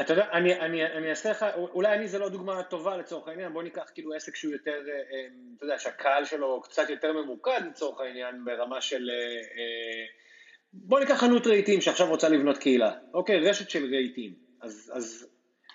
אתה 0.00 0.12
יודע, 0.12 0.26
אני, 0.32 0.60
אני, 0.60 0.84
אני 0.84 1.10
אעשה 1.10 1.30
לך, 1.30 1.46
אולי 1.56 1.94
אני 1.94 2.08
זה 2.08 2.18
לא 2.18 2.28
דוגמה 2.28 2.62
טובה 2.62 2.96
לצורך 2.96 3.28
העניין, 3.28 3.52
בוא 3.52 3.62
ניקח 3.62 3.90
כאילו 3.94 4.14
עסק 4.14 4.36
שהוא 4.36 4.52
יותר, 4.52 4.70
אה, 4.70 4.94
אה, 4.94 5.26
אתה 5.56 5.64
יודע, 5.64 5.78
שהקהל 5.78 6.24
שלו 6.24 6.60
קצת 6.60 6.90
יותר 6.90 7.12
ממוקד 7.12 7.60
לצורך 7.70 8.00
העניין, 8.00 8.44
ברמה 8.44 8.80
של, 8.80 9.10
אה, 9.10 10.06
בוא 10.72 11.00
ניקח 11.00 11.14
חנות 11.14 11.46
רהיטים 11.46 11.80
שעכשיו 11.80 12.08
רוצה 12.08 12.28
לבנות 12.28 12.58
קהילה, 12.58 12.92
אוקיי, 13.14 13.38
רשת 13.38 13.70
של 13.70 13.94
רהיטים, 13.94 14.34
אז, 14.62 14.92
אז 14.94 15.26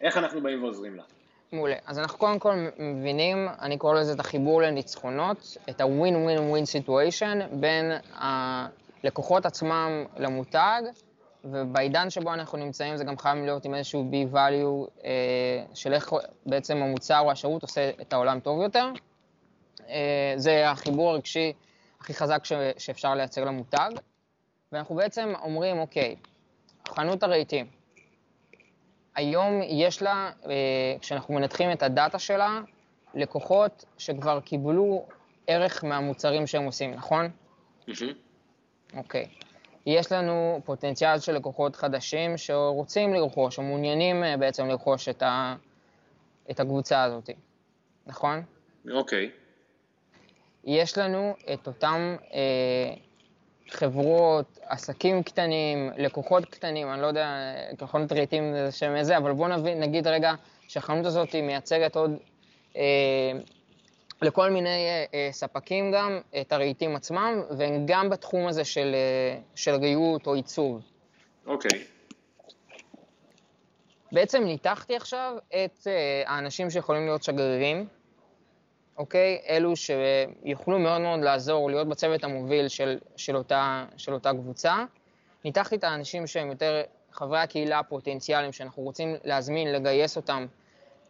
איך 0.02 0.18
אנחנו 0.18 0.42
באים 0.42 0.64
ועוזרים 0.64 0.96
לה? 0.96 1.04
מעולה. 1.52 1.76
אז 1.86 2.00
אנחנו 2.00 2.20
קודם 2.20 2.40
כל 2.40 2.54
מבינים, 2.80 3.48
אני 3.62 3.78
קורא 3.78 4.00
לזה 4.00 4.14
את 4.14 4.20
החיבור 4.20 4.62
לניצחונות, 4.62 5.58
את 5.70 5.82
ה-win-win-win 5.82 6.66
situation 6.66 7.56
בין 7.56 7.92
הלקוחות 8.14 9.46
עצמם 9.46 10.06
למותג, 10.18 10.82
ובעידן 11.44 12.10
שבו 12.10 12.34
אנחנו 12.34 12.58
נמצאים 12.58 12.98
זה 12.98 13.04
גם 13.04 13.18
חייב 13.18 13.38
להיות 13.38 13.66
עם 13.66 13.76
איזשהו 13.76 14.10
B-value 14.12 15.04
אה, 15.06 15.66
של 15.74 15.94
איך 15.94 16.14
בעצם 16.46 16.78
המוצר 16.78 17.20
או 17.20 17.32
השירות 17.32 17.62
עושה 17.62 17.92
את 18.02 18.14
העולם 18.14 18.40
טוב 18.40 18.62
יותר. 18.62 18.86
אה, 19.90 20.34
זה 20.36 20.70
החיבור 20.70 21.10
הרגשי 21.10 21.54
הכי 22.00 22.14
חזק 22.14 22.46
ש, 22.46 22.54
שאפשר 22.78 23.16
לייצר 23.16 23.46
למותג. 23.46 23.90
ואנחנו 24.72 24.96
בעצם 24.96 25.34
אומרים, 25.42 25.80
אוקיי, 25.80 26.16
חנות 26.88 27.24
הרהיטים, 27.24 27.66
היום 29.16 29.62
יש 29.64 30.02
לה, 30.02 30.32
אה, 30.46 30.96
כשאנחנו 31.00 31.34
מנתחים 31.34 31.72
את 31.72 31.84
הדאטה 31.84 32.20
שלה, 32.20 32.62
לקוחות 33.14 33.86
שכבר 33.98 34.40
קיבלו 34.40 35.06
ערך 35.48 35.84
מהמוצרים 35.84 36.48
שהם 36.48 36.64
עושים, 36.64 36.92
נכון? 36.92 37.32
אוקיי. 38.98 39.26
Mm-hmm. 39.26 39.38
Okay. 39.38 39.53
יש 39.86 40.12
לנו 40.12 40.62
פוטנציאל 40.66 41.20
של 41.20 41.34
לקוחות 41.34 41.76
חדשים 41.76 42.38
שרוצים 42.38 43.14
לרכוש, 43.14 43.58
או 43.58 43.64
מעוניינים 43.64 44.24
אה, 44.24 44.38
בעצם 44.38 44.68
לרכוש 44.68 45.10
את, 45.10 45.24
ה, 45.24 45.56
את 46.52 46.60
הקבוצה 46.60 47.04
הזאת, 47.04 47.30
נכון? 48.08 48.42
אוקיי. 48.92 49.26
Okay. 49.26 49.44
יש 50.64 50.98
לנו 50.98 51.34
את 51.54 51.68
אותם 51.68 52.16
אה, 52.34 52.94
חברות, 53.70 54.60
עסקים 54.62 55.24
קטנים, 55.24 55.92
לקוחות 55.98 56.46
קטנים, 56.46 56.94
אני 56.94 57.02
לא 57.02 57.08
יודע, 57.08 57.28
כחונות 57.78 58.12
רהיטים 58.12 58.54
זה 58.54 58.72
שם 58.72 58.96
איזה, 58.96 59.18
אבל 59.18 59.34
בואו 59.34 59.58
נגיד 59.76 60.08
רגע 60.08 60.34
שהחנות 60.68 61.06
הזאת 61.06 61.36
מייצגת 61.36 61.96
עוד 61.96 62.12
אה, 62.76 63.32
לכל 64.24 64.50
מיני 64.50 64.70
אה, 64.70 65.06
אה, 65.14 65.30
ספקים 65.32 65.92
גם 65.92 66.20
את 66.42 66.52
הרהיטים 66.52 66.96
עצמם, 66.96 67.42
והם 67.58 67.86
גם 67.86 68.10
בתחום 68.10 68.48
הזה 68.48 68.66
של, 68.66 68.96
אה, 68.96 69.40
של 69.56 69.76
ריהוט 69.76 70.28
או 70.28 70.34
עיצוב. 70.34 70.82
אוקיי. 71.46 71.72
Okay. 71.72 71.84
בעצם 74.12 74.44
ניתחתי 74.44 74.96
עכשיו 74.96 75.36
את 75.50 75.88
האנשים 76.26 76.70
שיכולים 76.70 77.06
להיות 77.06 77.24
שגרירים, 77.24 77.88
אוקיי? 78.98 79.42
אלו 79.50 79.74
שיוכלו 79.76 80.80
מאוד 80.80 81.02
מאוד 81.02 81.20
לעזור, 81.20 81.70
להיות 81.70 81.88
בצוות 81.88 82.24
המוביל 82.24 82.68
של, 82.68 82.98
של, 83.16 83.36
אותה, 83.36 83.86
של 83.98 84.14
אותה 84.14 84.32
קבוצה. 84.32 84.86
ניתחתי 85.46 85.76
את 85.76 85.84
האנשים 85.84 86.28
שהם 86.28 86.48
יותר 86.48 86.82
חברי 87.12 87.40
הקהילה 87.40 87.80
הפוטנציאליים, 87.80 88.54
שאנחנו 88.54 88.84
רוצים 88.84 89.16
להזמין, 89.24 89.72
לגייס 89.72 90.18
אותם 90.18 90.46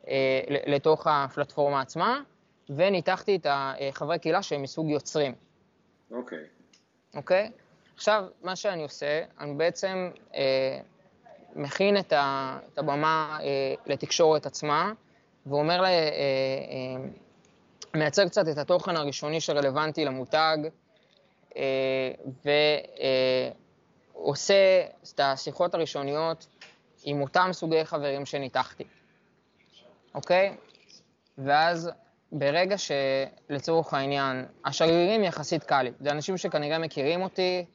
אה, 0.07 0.41
לתוך 0.47 1.07
הפלטפורמה 1.07 1.81
עצמה. 1.81 2.21
וניתחתי 2.69 3.35
את 3.35 3.47
החברי 3.49 4.19
קהילה 4.19 4.43
שהם 4.43 4.61
מסוג 4.61 4.89
יוצרים. 4.89 5.33
אוקיי. 6.11 6.37
Okay. 6.37 7.17
אוקיי? 7.17 7.51
Okay? 7.53 7.63
עכשיו, 7.95 8.25
מה 8.41 8.55
שאני 8.55 8.83
עושה, 8.83 9.23
אני 9.39 9.53
בעצם 9.53 10.09
אה, 10.35 10.79
מכין 11.55 11.97
את, 11.97 12.13
ה, 12.13 12.59
את 12.73 12.77
הבמה 12.77 13.37
אה, 13.41 13.73
לתקשורת 13.85 14.45
עצמה, 14.45 14.93
ואומר 15.45 15.81
לה, 15.81 15.87
אה, 15.87 15.93
אה, 15.93 17.05
מייצר 17.95 18.27
קצת 18.27 18.47
את 18.51 18.57
התוכן 18.57 18.95
הראשוני 18.95 19.41
שרלוונטי 19.41 20.05
למותג, 20.05 20.57
אה, 21.57 22.11
ועושה 24.15 24.53
אה, 24.53 24.87
את 25.13 25.19
השיחות 25.19 25.73
הראשוניות 25.73 26.47
עם 27.03 27.21
אותם 27.21 27.49
סוגי 27.51 27.85
חברים 27.85 28.25
שניתחתי, 28.25 28.83
אוקיי? 30.15 30.55
Okay? 30.57 30.73
ואז 31.37 31.91
ברגע 32.33 32.75
שלצורך 32.77 33.93
העניין, 33.93 34.45
השגרירים 34.65 35.23
יחסית 35.23 35.63
קל 35.63 35.81
לי. 35.81 35.91
זה 35.99 36.11
אנשים 36.11 36.37
שכנראה 36.37 36.77
מכירים 36.77 37.21
אותי, 37.21 37.65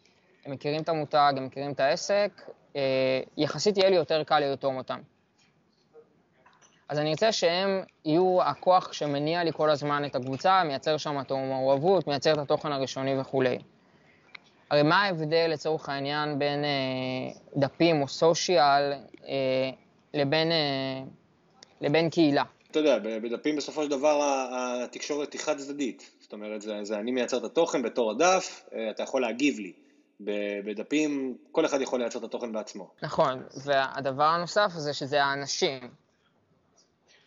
הם 0.44 0.52
מכירים 0.52 0.82
את 0.82 0.88
המותג, 0.88 1.32
הם 1.36 1.44
מכירים 1.46 1.72
את 1.72 1.80
העסק, 1.80 2.30
אה, 2.76 3.20
יחסית 3.36 3.76
יהיה 3.76 3.90
לי 3.90 3.96
יותר 3.96 4.24
קל 4.24 4.40
לרתום 4.40 4.76
אותם. 4.76 4.98
אז 6.88 6.98
אני 6.98 7.10
רוצה 7.10 7.32
שהם 7.32 7.82
יהיו 8.04 8.42
הכוח 8.42 8.92
שמניע 8.92 9.44
לי 9.44 9.52
כל 9.52 9.70
הזמן 9.70 10.04
את 10.04 10.16
הקבוצה, 10.16 10.64
מייצר 10.64 10.96
שם 10.96 11.20
את 11.20 11.30
המעורבות, 11.30 12.06
מייצר 12.06 12.32
את 12.32 12.38
התוכן 12.38 12.72
הראשוני 12.72 13.20
וכולי. 13.20 13.58
הרי 14.70 14.82
מה 14.82 15.02
ההבדל 15.02 15.50
לצורך 15.52 15.88
העניין 15.88 16.38
בין 16.38 16.64
אה, 16.64 16.70
דפים 17.56 18.02
או 18.02 18.08
סושיאל 18.08 18.92
אה, 19.28 19.70
לבין, 20.14 20.52
אה, 20.52 21.02
לבין 21.80 22.10
קהילה? 22.10 22.44
אתה 22.70 22.78
יודע, 22.78 22.98
בדפים 22.98 23.56
בסופו 23.56 23.84
של 23.84 23.90
דבר 23.90 24.20
התקשורת 24.84 25.32
היא 25.32 25.40
חד 25.40 25.58
צדדית. 25.58 26.10
זאת 26.20 26.32
אומרת, 26.32 26.62
זה, 26.62 26.78
זה 26.82 26.98
אני 26.98 27.10
מייצר 27.10 27.37
את 27.37 27.44
התוכן 27.44 27.82
בתור 27.82 28.10
הדף, 28.10 28.64
אה, 28.75 28.90
אתה 28.90 29.02
יכול 29.02 29.22
להגיב 29.22 29.58
לי. 29.58 29.72
בדפים, 30.64 31.37
כל 31.52 31.66
אחד 31.66 31.80
יכול 31.80 32.00
לייצר 32.00 32.18
את 32.18 32.25
התוכן 32.25 32.52
בעצמו. 32.52 32.90
נכון, 33.02 33.42
והדבר 33.64 34.25
הנוסף 34.25 34.70
זה 34.76 34.92
שזה 34.92 35.25
האנשים. 35.25 35.90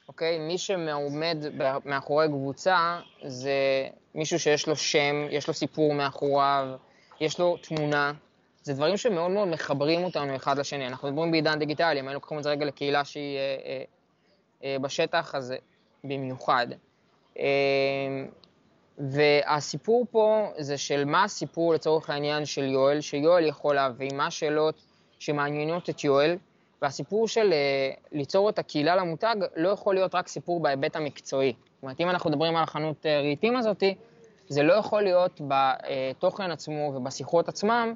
אוקיי? 0.08 0.40
מי 0.40 0.58
שעומד 0.58 1.38
מאחורי 1.86 2.28
קבוצה 2.28 3.00
זה 3.26 3.88
מישהו 4.16 4.40
שיש 4.40 4.68
לו 4.68 4.76
שם, 4.76 5.28
יש 5.30 5.48
לו 5.48 5.54
סיפור 5.54 5.94
מאחוריו, 5.94 6.68
יש 7.22 7.40
לו 7.40 7.58
תמונה. 7.58 8.14
זה 8.64 8.74
דברים 8.74 8.98
שמאוד 8.98 9.32
מאוד 9.32 9.48
מחברים 9.48 10.04
אותנו 10.04 10.36
אחד 10.36 10.58
לשני. 10.60 10.88
אנחנו 10.88 11.08
מדברים 11.08 11.32
בעידן 11.32 11.60
דיגיטלי, 11.60 12.00
אם 12.00 12.08
היינו 12.08 12.14
לוקחים 12.14 12.38
את 12.38 12.44
זה 12.44 12.50
רגע 12.50 12.66
לקהילה 12.66 13.06
שהיא 13.06 13.38
אה, 13.38 13.56
אה, 13.66 13.84
בשטח, 14.82 15.36
אז 15.36 15.54
במיוחד. 16.04 16.68
אה, 17.40 17.46
והסיפור 18.98 20.06
פה 20.12 20.48
זה 20.58 20.78
של 20.78 21.06
מה 21.06 21.24
הסיפור 21.24 21.74
לצורך 21.74 22.10
העניין 22.10 22.46
של 22.46 22.64
יואל, 22.64 23.02
שיואל 23.02 23.46
יכול 23.46 23.76
להביא, 23.76 24.10
מה 24.14 24.28
השאלות 24.28 24.76
שמעניינות 25.20 25.90
את 25.90 26.04
יואל, 26.04 26.38
והסיפור 26.82 27.28
של 27.28 27.54
אה, 27.54 27.92
ליצור 28.12 28.50
את 28.50 28.60
הקהילה 28.60 28.96
למותג 28.96 29.36
לא 29.56 29.70
יכול 29.70 29.96
להיות 29.96 30.16
רק 30.16 30.28
סיפור 30.28 30.60
בהיבט 30.60 30.96
המקצועי. 30.96 31.54
זאת 31.54 31.84
אומרת, 31.84 32.00
אם 32.00 32.10
אנחנו 32.10 32.30
מדברים 32.30 32.56
על 32.56 32.64
החנות 32.64 33.06
אה, 33.06 33.22
רהיטים 33.22 33.58
הזאתי, 33.58 33.96
זה 34.48 34.64
לא 34.64 34.74
יכול 34.74 35.02
להיות 35.02 35.42
בתוכן 35.48 36.52
עצמו 36.52 36.94
ובשיחות 36.96 37.50
עצמם, 37.50 37.94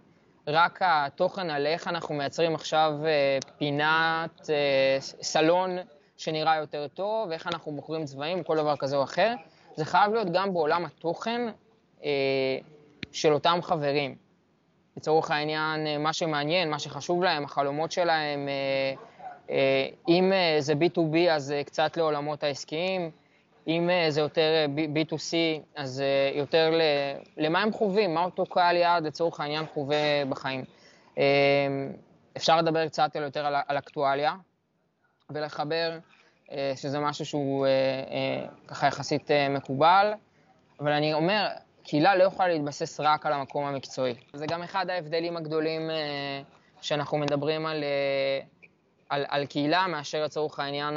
רק 0.47 0.79
התוכן 0.81 1.49
על 1.49 1.65
איך 1.65 1.87
אנחנו 1.87 2.15
מייצרים 2.15 2.55
עכשיו 2.55 2.93
אה, 3.05 3.37
פינת 3.57 4.49
סלון 4.99 5.77
שנראה 6.17 6.55
יותר 6.57 6.87
טוב, 6.87 7.29
ואיך 7.29 7.47
אנחנו 7.47 7.71
בוחרים 7.71 8.05
צבעים, 8.05 8.43
כל 8.43 8.57
דבר 8.57 8.75
כזה 8.75 8.95
או 8.95 9.03
אחר. 9.03 9.33
זה 9.75 9.85
חייב 9.85 10.13
להיות 10.13 10.27
גם 10.31 10.53
בעולם 10.53 10.85
התוכן 10.85 11.41
של 13.11 13.33
אותם 13.33 13.59
חברים. 13.61 14.15
לצורך 14.97 15.31
העניין, 15.31 15.87
אה, 15.87 15.97
מה 15.97 16.13
שמעניין, 16.13 16.69
מה 16.69 16.79
שחשוב 16.79 17.23
להם, 17.23 17.43
החלומות 17.43 17.91
שלהם, 17.91 18.47
אה, 18.47 18.93
אה, 19.49 19.87
אם 20.09 20.31
זה 20.59 20.73
B2B 20.73 21.31
אז 21.31 21.53
קצת 21.65 21.97
לעולמות 21.97 22.43
העסקיים, 22.43 23.11
אם 23.67 23.89
זה 24.09 24.21
יותר 24.21 24.65
B2C 24.95 25.33
אז 25.75 26.03
יותר 26.35 26.79
למה 27.37 27.61
הם 27.61 27.71
חווים, 27.71 28.13
מה 28.13 28.23
אותו 28.23 28.45
קהל 28.45 28.75
יעד 28.75 29.03
לצורך 29.03 29.39
העניין 29.39 29.65
חווה 29.73 30.25
בחיים. 30.29 30.63
אפשר 32.37 32.57
לדבר 32.57 32.87
קצת 32.87 33.15
יותר 33.15 33.45
על, 33.45 33.77
אקטואליה 33.77 34.35
ולחבר, 35.31 35.97
שזה 36.75 36.99
משהו 36.99 37.25
שהוא 37.25 37.67
ככה 38.67 38.87
יחסית 38.87 39.31
מקובל, 39.49 40.13
אבל 40.79 40.91
אני 40.91 41.13
אומר, 41.13 41.47
קהילה 41.85 42.15
לא 42.15 42.23
יכולה 42.23 42.47
להתבסס 42.47 42.99
רק 42.99 43.25
על 43.25 43.33
המקום 43.33 43.65
המקצועי. 43.65 44.13
זה 44.33 44.45
גם 44.45 44.63
אחד 44.63 44.89
ההבדלים 44.89 45.37
הגדולים 45.37 45.89
אה, 45.89 46.41
שאנחנו 46.81 47.17
מדברים 47.17 47.65
על, 47.65 47.83
אה, 47.83 48.39
על, 49.09 49.25
על 49.29 49.45
קהילה, 49.45 49.87
מאשר 49.87 50.23
לצורך 50.23 50.59
העניין 50.59 50.93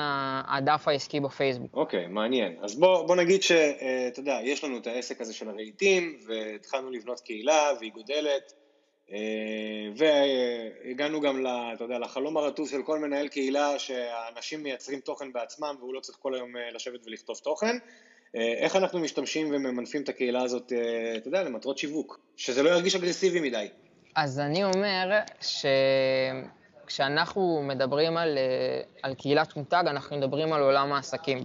הדף 0.48 0.88
העסקי 0.88 1.20
בפייסבוק. 1.20 1.74
אוקיי, 1.74 2.04
okay, 2.04 2.08
מעניין. 2.08 2.56
אז 2.62 2.78
בוא, 2.78 3.06
בוא 3.06 3.16
נגיד 3.16 3.42
שאתה 3.42 3.84
אה, 3.84 4.10
יודע, 4.18 4.38
יש 4.42 4.64
לנו 4.64 4.78
את 4.78 4.86
העסק 4.86 5.20
הזה 5.20 5.34
של 5.34 5.48
הרהיטים, 5.48 6.18
והתחלנו 6.26 6.90
לבנות 6.90 7.20
קהילה, 7.20 7.70
והיא 7.80 7.92
גודלת, 7.92 8.52
והגענו 9.96 11.20
גם, 11.20 11.44
יודע, 11.80 11.98
לחלום 11.98 12.36
הרטוס 12.36 12.70
של 12.70 12.82
כל 12.82 12.98
מנהל 12.98 13.28
קהילה, 13.28 13.78
שהאנשים 13.78 14.62
מייצרים 14.62 15.00
תוכן 15.00 15.32
בעצמם, 15.32 15.76
והוא 15.78 15.94
לא 15.94 16.00
צריך 16.00 16.18
כל 16.22 16.34
היום 16.34 16.52
לשבת 16.72 17.06
ולכתוב 17.06 17.36
תוכן. 17.36 17.76
אה, 18.36 18.52
איך 18.52 18.76
אנחנו 18.76 18.98
משתמשים 18.98 19.48
וממנפים 19.50 20.02
את 20.02 20.08
הקהילה 20.08 20.42
הזאת, 20.42 20.72
אה, 20.72 21.16
אתה 21.16 21.28
יודע, 21.28 21.42
למטרות 21.42 21.78
שיווק, 21.78 22.20
שזה 22.36 22.62
לא 22.62 22.70
ירגיש 22.70 22.94
אגרסיבי 22.94 23.40
מדי. 23.40 23.68
אז 24.14 24.40
אני 24.40 24.64
אומר 24.64 25.18
שכשאנחנו 26.84 27.62
מדברים 27.62 28.16
על, 28.16 28.38
אה, 28.38 28.80
על 29.02 29.14
קהילת 29.14 29.56
מותג, 29.56 29.84
אנחנו 29.86 30.16
מדברים 30.16 30.52
על 30.52 30.62
עולם 30.62 30.92
העסקים, 30.92 31.38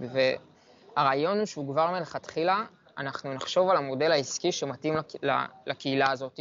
והרעיון 0.96 1.38
הוא 1.38 1.46
שהוא 1.46 1.72
כבר 1.72 1.90
מלכתחילה, 1.90 2.64
אנחנו 2.98 3.34
נחשוב 3.34 3.70
על 3.70 3.76
המודל 3.76 4.12
העסקי 4.12 4.52
שמתאים 4.52 4.94
לקהילה 5.66 6.10
הזאת, 6.10 6.40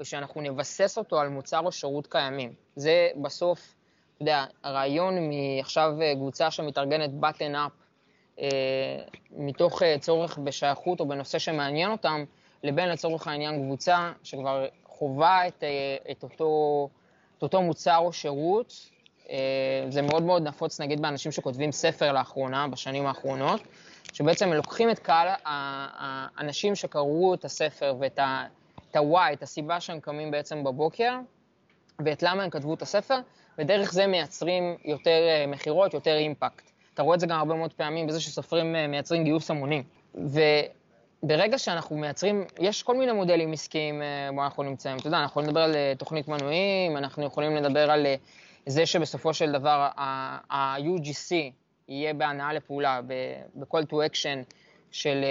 ושאנחנו 0.00 0.40
נבסס 0.40 0.98
אותו 0.98 1.20
על 1.20 1.28
מוצר 1.28 1.60
או 1.60 1.72
שירות 1.72 2.06
קיימים. 2.06 2.52
זה 2.76 3.08
בסוף, 3.22 3.74
אתה 4.14 4.22
יודע, 4.22 4.44
הרעיון 4.62 5.14
מעכשיו 5.28 5.92
קבוצה 6.14 6.50
שמתארגנת 6.50 7.10
button 7.22 7.54
up 7.54 7.88
אה, 8.40 8.98
מתוך 9.30 9.82
אה, 9.82 9.96
צורך 10.00 10.38
בשייכות 10.38 11.00
או 11.00 11.08
בנושא 11.08 11.38
שמעניין 11.38 11.90
אותם, 11.90 12.24
לבין 12.62 12.88
לצורך 12.88 13.26
העניין 13.26 13.64
קבוצה 13.64 14.12
שכבר 14.22 14.66
חווה 14.84 15.48
את, 15.48 15.64
אה, 15.64 15.96
את, 16.10 16.22
אותו, 16.22 16.88
את 17.38 17.42
אותו 17.42 17.62
מוצר 17.62 17.98
או 17.98 18.12
שירות. 18.12 18.98
זה 19.88 20.02
מאוד 20.02 20.22
מאוד 20.22 20.42
נפוץ 20.42 20.80
נגיד 20.80 21.02
באנשים 21.02 21.32
שכותבים 21.32 21.72
ספר 21.72 22.12
לאחרונה, 22.12 22.68
בשנים 22.68 23.06
האחרונות, 23.06 23.60
שבעצם 24.12 24.52
לוקחים 24.52 24.90
את 24.90 24.98
קהל 24.98 25.28
האנשים 25.44 26.74
שקראו 26.74 27.34
את 27.34 27.44
הספר 27.44 27.94
ואת 27.98 28.18
ה-why, 28.96 29.32
את 29.32 29.42
הסיבה 29.42 29.80
שהם 29.80 30.00
קמים 30.00 30.30
בעצם 30.30 30.64
בבוקר, 30.64 31.18
ואת 32.04 32.22
למה 32.22 32.42
הם 32.42 32.50
כתבו 32.50 32.74
את 32.74 32.82
הספר, 32.82 33.18
ודרך 33.58 33.92
זה 33.92 34.06
מייצרים 34.06 34.76
יותר 34.84 35.20
מכירות, 35.48 35.94
יותר 35.94 36.16
אימפקט. 36.16 36.70
אתה 36.94 37.02
רואה 37.02 37.14
את 37.14 37.20
זה 37.20 37.26
גם 37.26 37.38
הרבה 37.38 37.54
מאוד 37.54 37.72
פעמים 37.72 38.06
בזה 38.06 38.20
שסופרים 38.20 38.76
אה, 38.76 38.86
מייצרים 38.86 39.24
גיוס 39.24 39.50
המונים. 39.50 39.82
וברגע 40.14 41.58
שאנחנו 41.58 41.96
מייצרים, 41.96 42.44
יש 42.60 42.82
כל 42.82 42.96
מיני 42.96 43.12
מודלים 43.12 43.52
עסקיים 43.52 44.02
אה, 44.02 44.30
בו 44.34 44.44
אנחנו 44.44 44.62
נמצאים. 44.62 44.96
אתה 44.96 45.06
יודע, 45.06 45.18
אנחנו 45.18 45.30
יכולים 45.30 45.48
לדבר 45.48 45.60
על 45.60 45.76
אה, 45.76 45.92
תוכנית 45.98 46.28
מנויים, 46.28 46.96
אנחנו 46.96 47.24
יכולים 47.24 47.56
לדבר 47.56 47.90
על 47.90 48.06
זה 48.66 48.86
שבסופו 48.86 49.34
של 49.34 49.52
דבר 49.52 49.88
ה-UGC 49.96 51.34
יהיה 51.88 52.14
בהנאה 52.14 52.52
לפעולה, 52.52 53.00
ב-call 53.54 53.82
to 53.90 53.94
action 53.94 54.52
של 54.90 55.24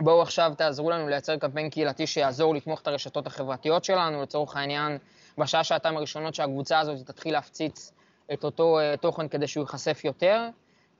בואו 0.00 0.22
עכשיו 0.22 0.52
תעזרו 0.56 0.90
לנו 0.90 1.08
לייצר 1.08 1.36
קמפיין 1.36 1.70
קהילתי 1.70 2.06
שיעזור 2.06 2.54
לתמוך 2.54 2.80
את 2.80 2.86
הרשתות 2.86 3.26
החברתיות 3.26 3.84
שלנו, 3.84 4.22
לצורך 4.22 4.56
העניין, 4.56 4.98
בשעה 5.38 5.64
שעתיים 5.64 5.96
הראשונות 5.96 6.34
שהקבוצה 6.34 6.78
הזאת 6.78 7.06
תתחיל 7.06 7.32
להפציץ 7.32 7.92
את 8.32 8.44
אותו 8.44 8.78
uh, 8.78 8.96
תוכן 8.96 9.28
כדי 9.28 9.46
שהוא 9.46 9.62
ייחשף 9.62 10.04
יותר. 10.04 10.48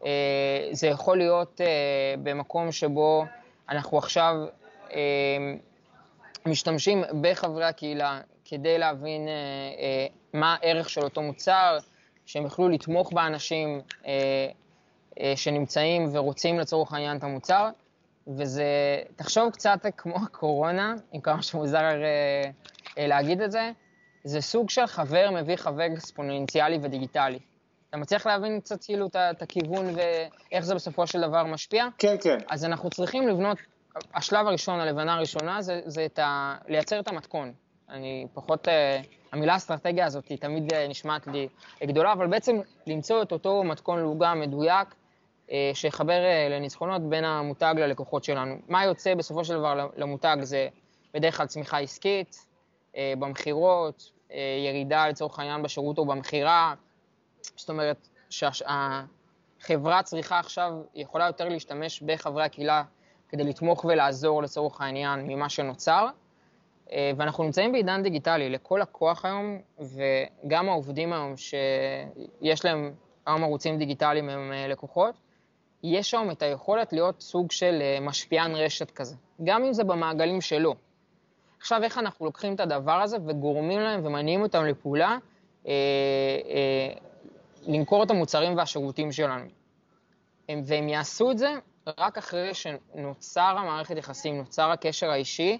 Uh, 0.01 0.05
זה 0.73 0.87
יכול 0.87 1.19
להיות 1.19 1.61
uh, 1.61 2.21
במקום 2.23 2.73
שבו 2.73 3.25
אנחנו 3.69 3.99
עכשיו 3.99 4.35
uh, 4.89 4.93
משתמשים 6.47 7.03
בחברי 7.21 7.65
הקהילה 7.65 8.21
כדי 8.45 8.79
להבין 8.79 9.27
uh, 9.27 9.31
uh, 9.31 10.13
מה 10.33 10.57
הערך 10.61 10.89
של 10.89 11.03
אותו 11.03 11.23
מוצר, 11.23 11.79
שהם 12.27 12.45
יוכלו 12.45 12.69
לתמוך 12.69 13.13
באנשים 13.13 13.81
uh, 14.03 14.07
uh, 14.07 15.19
שנמצאים 15.37 16.09
ורוצים 16.13 16.59
לצורך 16.59 16.93
העניין 16.93 17.17
את 17.17 17.25
המוצר. 17.25 17.71
וזה, 18.29 18.65
תחשוב 19.17 19.51
קצת 19.51 19.87
כמו 19.97 20.17
הקורונה, 20.17 20.95
עם 21.13 21.21
כמה 21.21 21.43
שמוזר 21.43 21.79
uh, 21.79 22.89
uh, 22.89 22.93
להגיד 22.99 23.41
את 23.41 23.53
זה, 23.53 23.71
זה 24.25 24.41
סוג 24.41 24.71
של 24.71 24.87
חבר 24.87 25.31
מביא 25.31 25.57
חבר 25.57 25.87
אקספוננציאלי 25.93 26.79
ודיגיטלי. 26.83 27.39
אתה 27.91 27.97
מצליח 27.97 28.27
להבין 28.27 28.61
קצת 28.61 28.85
כאילו 28.85 29.09
את 29.15 29.43
הכיוון 29.43 29.87
ואיך 29.95 30.65
זה 30.65 30.75
בסופו 30.75 31.07
של 31.07 31.21
דבר 31.21 31.45
משפיע? 31.45 31.87
כן, 31.99 32.17
כן. 32.23 32.39
אז 32.51 32.65
אנחנו 32.65 32.91
צריכים 32.91 33.29
לבנות, 33.29 33.59
השלב 34.15 34.47
הראשון, 34.47 34.81
הלבנה 34.81 35.15
הראשונה, 35.15 35.63
זה, 35.63 35.81
זה 35.85 36.05
את 36.05 36.19
ה, 36.19 36.57
לייצר 36.69 37.01
את 37.01 37.09
המתכון. 37.09 37.53
אני 37.89 38.27
פחות, 38.35 38.69
uh, 38.69 38.71
המילה 39.33 39.57
אסטרטגיה 39.57 40.07
הזאת 40.07 40.29
היא 40.29 40.39
תמיד 40.39 40.75
נשמעת 40.89 41.27
לי 41.27 41.49
גדולה, 41.85 42.13
אבל 42.13 42.27
בעצם 42.27 42.61
למצוא 42.87 43.23
את 43.23 43.33
אותו 43.33 43.65
מתכון 43.65 44.01
לוגה 44.01 44.35
מדויק, 44.35 44.95
שיחבר 45.75 46.23
uh, 46.25 46.53
לניצחונות 46.53 47.03
בין 47.03 47.25
המותג 47.25 47.75
ללקוחות 47.79 48.25
שלנו. 48.25 48.57
מה 48.69 48.85
יוצא 48.85 49.15
בסופו 49.15 49.45
של 49.45 49.55
דבר 49.55 49.89
למותג 49.97 50.37
זה 50.43 50.69
בדרך 51.15 51.37
כלל 51.37 51.47
צמיחה 51.47 51.79
עסקית, 51.79 52.47
uh, 52.93 52.97
במכירות, 53.19 54.11
אה, 54.33 54.65
ירידה 54.67 55.09
לצורך 55.09 55.39
העניין 55.39 55.63
בשירות 55.63 55.99
או 55.99 56.07
במכירה. 56.07 56.75
זאת 57.57 57.69
אומרת 57.69 58.09
שהחברה 58.31 60.03
צריכה 60.03 60.39
עכשיו, 60.39 60.73
יכולה 60.95 61.27
יותר 61.27 61.49
להשתמש 61.49 62.03
בחברי 62.03 62.45
הקהילה 62.45 62.83
כדי 63.29 63.45
לתמוך 63.45 63.85
ולעזור 63.85 64.43
לצורך 64.43 64.81
העניין 64.81 65.27
ממה 65.27 65.49
שנוצר. 65.49 66.09
אה, 66.93 67.11
ואנחנו 67.17 67.45
נמצאים 67.45 67.73
בעידן 67.73 68.03
דיגיטלי, 68.03 68.51
לכל 68.51 68.79
לקוח 68.83 69.25
היום, 69.25 69.59
וגם 69.79 70.69
העובדים 70.69 71.13
היום 71.13 71.37
שיש 71.37 72.65
להם 72.65 72.95
היום 73.27 73.45
ערוצים 73.45 73.79
דיגיטליים 73.79 74.29
הם 74.29 74.53
אה, 74.53 74.69
לקוחות, 74.69 75.15
יש 75.83 76.15
היום 76.15 76.31
את 76.31 76.43
היכולת 76.43 76.93
להיות 76.93 77.21
סוג 77.21 77.53
של 77.53 77.83
משפיען 78.01 78.55
רשת 78.55 78.91
כזה, 78.91 79.15
גם 79.45 79.65
אם 79.65 79.73
זה 79.73 79.85
במעגלים 79.85 80.41
שלו. 80.41 80.75
עכשיו, 81.59 81.83
איך 81.83 81.99
אנחנו 81.99 82.27
לוקחים 82.27 82.55
את 82.55 82.61
הדבר 82.61 83.03
הזה 83.03 83.17
וגורמים 83.27 83.81
להם 83.81 84.07
ומניעים 84.07 84.43
אותם 84.43 84.65
לפעולה, 84.65 85.19
אה, 85.67 85.73
אה, 86.51 86.93
למכור 87.67 88.03
את 88.03 88.11
המוצרים 88.11 88.57
והשירותים 88.57 89.13
שלנו. 89.13 89.45
הם, 90.49 90.63
והם 90.67 90.89
יעשו 90.89 91.31
את 91.31 91.39
זה 91.39 91.55
רק 91.99 92.19
אחרי 92.19 92.55
שנוצר 92.55 93.55
המערכת 93.59 93.97
יחסים, 93.97 94.37
נוצר 94.37 94.71
הקשר 94.71 95.11
האישי 95.11 95.59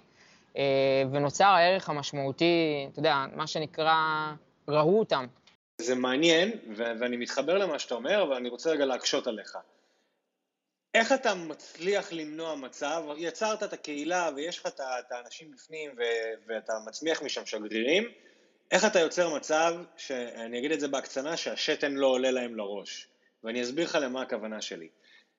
אה, 0.57 0.63
ונוצר 1.11 1.45
הערך 1.45 1.89
המשמעותי, 1.89 2.87
אתה 2.91 2.99
יודע, 2.99 3.25
מה 3.35 3.47
שנקרא, 3.47 3.95
ראו 4.67 4.99
אותם. 4.99 5.25
זה 5.81 5.95
מעניין, 5.95 6.51
ו- 6.77 6.91
ואני 6.99 7.17
מתחבר 7.17 7.57
למה 7.57 7.79
שאתה 7.79 7.95
אומר, 7.95 8.23
אבל 8.23 8.33
אני 8.33 8.49
רוצה 8.49 8.71
רגע 8.71 8.85
להקשות 8.85 9.27
עליך. 9.27 9.57
איך 10.97 11.11
אתה 11.11 11.35
מצליח 11.35 12.13
למנוע 12.13 12.55
מצב, 12.55 13.03
יצרת 13.17 13.63
את 13.63 13.73
הקהילה 13.73 14.29
ויש 14.35 14.59
לך 14.59 14.67
את 14.81 15.11
האנשים 15.11 15.51
בפנים 15.51 15.91
ו- 15.97 16.33
ואתה 16.47 16.73
מצמיח 16.85 17.21
משם 17.21 17.45
שגרירים, 17.45 18.11
איך 18.71 18.85
אתה 18.85 18.99
יוצר 18.99 19.35
מצב, 19.35 19.75
שאני 19.97 20.59
אגיד 20.59 20.71
את 20.71 20.79
זה 20.79 20.87
בהקצנה, 20.87 21.37
שהשתן 21.37 21.91
לא 21.91 22.07
עולה 22.07 22.31
להם 22.31 22.55
לראש. 22.55 23.07
ואני 23.43 23.63
אסביר 23.63 23.85
לך 23.85 23.97
למה 24.01 24.21
הכוונה 24.21 24.61
שלי. 24.61 24.87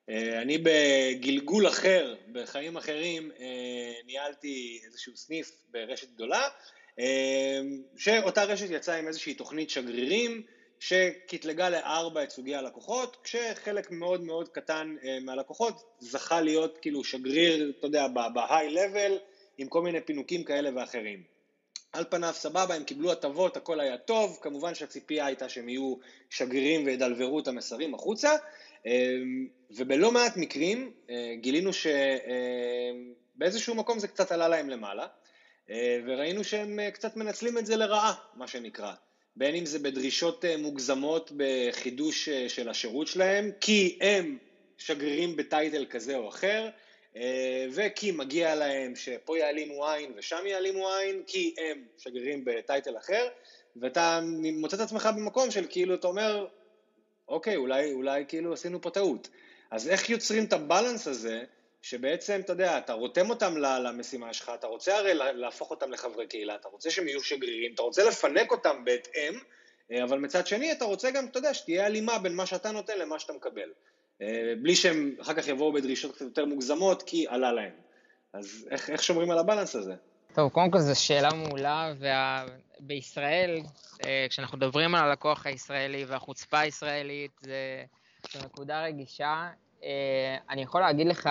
אה, 0.09 0.41
אני 0.41 0.57
בגלגול 0.63 1.67
אחר, 1.67 2.15
בחיים 2.31 2.77
אחרים, 2.77 3.31
אה, 3.39 3.93
ניהלתי 4.05 4.81
איזשהו 4.85 5.17
סניף 5.17 5.51
ברשת 5.71 6.09
גדולה, 6.09 6.47
אה, 6.99 7.59
שאותה 7.97 8.43
רשת 8.43 8.67
יצאה 8.69 8.95
עם 8.95 9.07
איזושהי 9.07 9.33
תוכנית 9.33 9.69
שגרירים, 9.69 10.43
שקטלגה 10.79 11.69
לארבע 11.69 12.23
את 12.23 12.31
סוגי 12.31 12.55
הלקוחות, 12.55 13.17
כשחלק 13.23 13.91
מאוד 13.91 14.21
מאוד 14.21 14.49
קטן 14.49 14.95
מהלקוחות 15.21 15.83
זכה 15.99 16.41
להיות 16.41 16.77
כאילו 16.81 17.03
שגריר, 17.03 17.73
אתה 17.79 17.87
יודע, 17.87 18.07
ב-high 18.07 18.73
level, 18.73 19.11
עם 19.57 19.67
כל 19.67 19.81
מיני 19.81 20.01
פינוקים 20.01 20.43
כאלה 20.43 20.69
ואחרים. 20.75 21.23
על 21.93 22.05
פניו 22.09 22.33
סבבה, 22.33 22.75
הם 22.75 22.83
קיבלו 22.83 23.11
הטבות, 23.11 23.57
הכל 23.57 23.79
היה 23.79 23.97
טוב, 23.97 24.39
כמובן 24.41 24.75
שהציפייה 24.75 25.25
הייתה 25.25 25.49
שהם 25.49 25.69
יהיו 25.69 25.95
שגרירים 26.29 26.85
וידלברו 26.85 27.39
את 27.39 27.47
המסרים 27.47 27.93
החוצה, 27.93 28.35
אמ, 28.85 29.47
ובלא 29.71 30.11
מעט 30.11 30.37
מקרים 30.37 30.91
אה, 31.09 31.33
גילינו 31.41 31.71
שבאיזשהו 33.35 33.75
מקום 33.75 33.99
זה 33.99 34.07
קצת 34.07 34.31
עלה 34.31 34.47
להם 34.47 34.69
למעלה, 34.69 35.07
אה, 35.69 35.99
וראינו 36.05 36.43
שהם 36.43 36.79
אה, 36.79 36.91
קצת 36.91 37.15
מנצלים 37.15 37.57
את 37.57 37.65
זה 37.65 37.75
לרעה, 37.75 38.13
מה 38.35 38.47
שנקרא. 38.47 38.93
בין 39.35 39.55
אם 39.55 39.65
זה 39.65 39.79
בדרישות 39.79 40.45
מוגזמות 40.57 41.31
בחידוש 41.37 42.29
של 42.29 42.69
השירות 42.69 43.07
שלהם, 43.07 43.51
כי 43.61 43.97
הם 44.01 44.37
שגרירים 44.77 45.35
בטייטל 45.35 45.85
כזה 45.89 46.15
או 46.15 46.29
אחר, 46.29 46.69
וכי 47.71 48.11
מגיע 48.11 48.55
להם 48.55 48.95
שפה 48.95 49.37
יעלימו 49.37 49.87
עין 49.87 50.13
ושם 50.15 50.45
יעלימו 50.45 50.89
עין, 50.89 51.23
כי 51.27 51.53
הם 51.57 51.85
שגרירים 51.97 52.45
בטייטל 52.45 52.97
אחר, 52.97 53.27
ואתה 53.75 54.19
מוצא 54.53 54.75
את 54.75 54.81
עצמך 54.81 55.09
במקום 55.15 55.51
של 55.51 55.65
כאילו, 55.69 55.95
אתה 55.95 56.07
אומר, 56.07 56.47
אוקיי, 57.27 57.55
אולי, 57.55 57.93
אולי 57.93 58.25
כאילו 58.27 58.53
עשינו 58.53 58.81
פה 58.81 58.89
טעות. 58.89 59.29
אז 59.71 59.89
איך 59.89 60.09
יוצרים 60.09 60.45
את 60.45 60.53
הבלנס 60.53 61.07
הזה, 61.07 61.43
שבעצם, 61.81 62.39
אתה 62.45 62.53
יודע, 62.53 62.77
אתה 62.77 62.93
רותם 62.93 63.29
אותם 63.29 63.57
למשימה 63.57 64.33
שלך, 64.33 64.51
אתה 64.59 64.67
רוצה 64.67 64.97
הרי 64.97 65.13
להפוך 65.13 65.71
אותם 65.71 65.91
לחברי 65.91 66.27
קהילה, 66.27 66.55
אתה 66.55 66.67
רוצה 66.67 66.91
שהם 66.91 67.07
יהיו 67.07 67.23
שגרירים, 67.23 67.73
אתה 67.73 67.81
רוצה 67.81 68.03
לפנק 68.03 68.51
אותם 68.51 68.85
בהתאם, 68.85 69.39
אה, 69.91 70.03
אבל 70.03 70.19
מצד 70.19 70.47
שני 70.47 70.71
אתה 70.71 70.85
רוצה 70.85 71.11
גם, 71.11 71.25
אתה 71.25 71.39
יודע, 71.39 71.53
שתהיה 71.53 71.85
הלימה 71.85 72.19
בין 72.19 72.35
מה 72.35 72.45
שאתה 72.45 72.71
נותן 72.71 72.93
למה 72.99 73.19
שאתה 73.19 73.33
מקבל. 73.33 73.69
אה, 74.21 74.53
בלי 74.61 74.75
שהם 74.75 75.15
אחר 75.21 75.33
כך 75.33 75.47
יבואו 75.47 75.73
בדרישות 75.73 76.15
קצת 76.15 76.21
יותר 76.21 76.45
מוגזמות, 76.45 77.03
כי 77.03 77.25
עלה 77.27 77.51
להם. 77.51 77.73
אז 78.33 78.67
איך, 78.71 78.89
איך 78.89 79.03
שומרים 79.03 79.31
על 79.31 79.37
הבלנס 79.37 79.75
הזה? 79.75 79.93
טוב, 80.33 80.51
קודם 80.51 80.71
כל 80.71 80.79
זו 80.79 81.01
שאלה 81.01 81.29
מעולה, 81.33 81.93
ובישראל, 82.79 83.59
אה, 84.05 84.25
כשאנחנו 84.29 84.57
מדברים 84.57 84.95
על 84.95 85.09
הלקוח 85.09 85.45
הישראלי 85.45 86.05
והחוצפה 86.05 86.59
הישראלית, 86.59 87.31
זה, 87.41 87.83
זו 88.33 88.39
נקודה 88.45 88.83
רגישה. 88.83 89.49
אני 90.49 90.61
יכול 90.61 90.81
להגיד 90.81 91.07
לך 91.07 91.29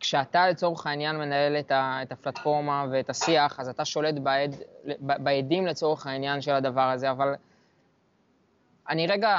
שכשאתה 0.00 0.48
לצורך 0.48 0.86
העניין 0.86 1.16
מנהל 1.16 1.56
את, 1.56 1.70
ה, 1.70 1.98
את 2.02 2.12
הפלטפורמה 2.12 2.86
ואת 2.92 3.10
השיח, 3.10 3.60
אז 3.60 3.68
אתה 3.68 3.84
שולט 3.84 4.14
בעד, 4.14 4.56
בעדים 4.98 5.66
לצורך 5.66 6.06
העניין 6.06 6.40
של 6.40 6.52
הדבר 6.52 6.90
הזה, 6.90 7.10
אבל 7.10 7.34
אני 8.88 9.06
רגע 9.06 9.36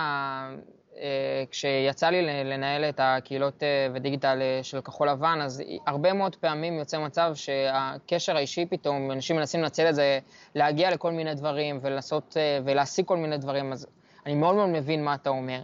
אה, 0.99 1.43
כשיצא 1.51 2.10
לי 2.10 2.43
לנהל 2.43 2.84
את 2.84 2.99
הקהילות 3.03 3.63
אה, 3.63 3.88
ודיגיטל 3.93 4.38
אה, 4.41 4.60
של 4.63 4.82
כחול 4.82 5.10
לבן, 5.10 5.39
אז 5.41 5.63
הרבה 5.88 6.13
מאוד 6.13 6.36
פעמים 6.36 6.73
יוצא 6.73 6.99
מצב 6.99 7.32
שהקשר 7.36 8.36
האישי 8.36 8.65
פתאום, 8.65 9.12
אנשים 9.12 9.36
מנסים 9.36 9.62
לנצל 9.62 9.89
את 9.89 9.95
זה, 9.95 10.19
להגיע 10.55 10.91
לכל 10.91 11.12
מיני 11.12 11.36
דברים 11.36 11.79
ולעשות, 11.82 12.38
ולהשיג 12.65 13.05
כל 13.05 13.17
מיני 13.17 13.38
דברים, 13.38 13.71
אז 13.71 13.88
אני 14.25 14.36
מאוד 14.36 14.55
מאוד 14.55 14.69
מבין 14.69 15.03
מה 15.03 15.13
אתה 15.13 15.29
אומר. 15.29 15.60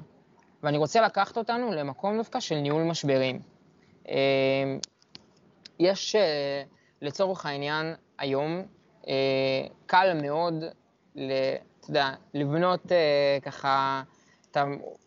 ואני 0.65 0.78
רוצה 0.78 1.01
לקחת 1.01 1.38
אותנו 1.38 1.71
למקום 1.71 2.17
דווקא 2.17 2.39
של 2.39 2.56
ניהול 2.56 2.84
משברים. 2.84 3.39
יש 5.80 6.15
לצורך 7.01 7.45
העניין 7.45 7.93
היום, 8.17 8.62
קל 9.86 10.21
מאוד, 10.21 10.63
אתה 11.12 11.89
יודע, 11.89 12.10
לבנות 12.34 12.91
ככה, 13.41 14.04
אתה 14.51 14.63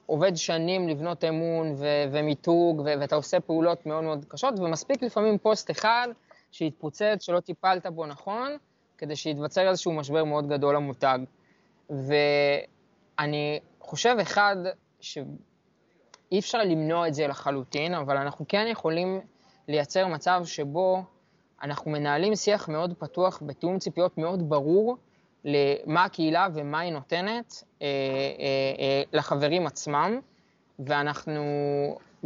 עובד 0.06 0.36
שנים 0.36 0.88
לבנות 0.88 1.24
אמון 1.24 1.74
ו- 1.76 2.04
ומיתוג, 2.12 2.80
ו- 2.80 3.00
ואתה 3.00 3.16
עושה 3.16 3.40
פעולות 3.40 3.86
מאוד 3.86 4.04
מאוד 4.04 4.24
קשות, 4.28 4.58
ומספיק 4.58 5.02
לפעמים 5.02 5.38
פוסט 5.38 5.70
אחד 5.70 6.08
שיתפוצץ, 6.50 7.16
שלא 7.20 7.40
טיפלת 7.40 7.86
בו 7.86 8.06
נכון, 8.06 8.56
כדי 8.98 9.16
שיתווצר 9.16 9.68
איזשהו 9.68 9.92
משבר 9.92 10.24
מאוד 10.24 10.48
גדול 10.48 10.74
למותג. 10.74 11.18
ואני 11.90 13.60
חושב, 13.80 14.16
אחד, 14.22 14.56
שאי 16.30 16.38
אפשר 16.38 16.58
למנוע 16.58 17.08
את 17.08 17.14
זה 17.14 17.26
לחלוטין, 17.26 17.94
אבל 17.94 18.16
אנחנו 18.16 18.44
כן 18.48 18.66
יכולים 18.70 19.20
לייצר 19.68 20.06
מצב 20.06 20.42
שבו 20.44 21.02
אנחנו 21.62 21.90
מנהלים 21.90 22.36
שיח 22.36 22.68
מאוד 22.68 22.94
פתוח, 22.98 23.42
בתיאום 23.46 23.78
ציפיות 23.78 24.18
מאוד 24.18 24.48
ברור, 24.48 24.96
למה 25.44 26.04
הקהילה 26.04 26.48
ומה 26.54 26.80
היא 26.80 26.92
נותנת 26.92 27.64
אה, 27.82 27.86
אה, 27.86 27.90
אה, 28.78 29.02
לחברים 29.12 29.66
עצמם, 29.66 30.20
ואנחנו 30.78 31.42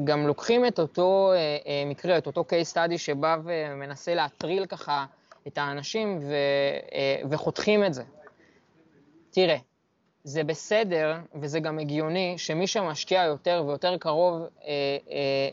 גם 0.05 0.27
לוקחים 0.27 0.67
את 0.67 0.79
אותו 0.79 1.33
אה, 1.33 1.37
אה, 1.67 1.83
מקרה, 1.87 2.19
את 2.19 2.27
אותו 2.27 2.45
case 2.49 2.75
study 2.75 2.99
שבא 2.99 3.37
ומנסה 3.45 4.15
להטריל 4.15 4.67
ככה 4.67 5.07
את 5.47 5.59
האנשים 5.59 6.19
ו, 6.19 6.35
אה, 6.95 7.23
וחותכים 7.31 7.85
את 7.85 7.95
זה. 7.95 8.03
תראה, 9.31 9.57
זה 10.25 10.45
בסדר 10.45 11.17
וזה 11.35 11.61
גם 11.61 11.79
הגיוני 11.79 12.35
שמי 12.39 12.67
שמשקיע 12.67 13.25
יותר 13.25 13.65
ויותר 13.67 13.97
קרוב 13.97 14.41
אה, 14.43 14.47
אה, 14.65 14.69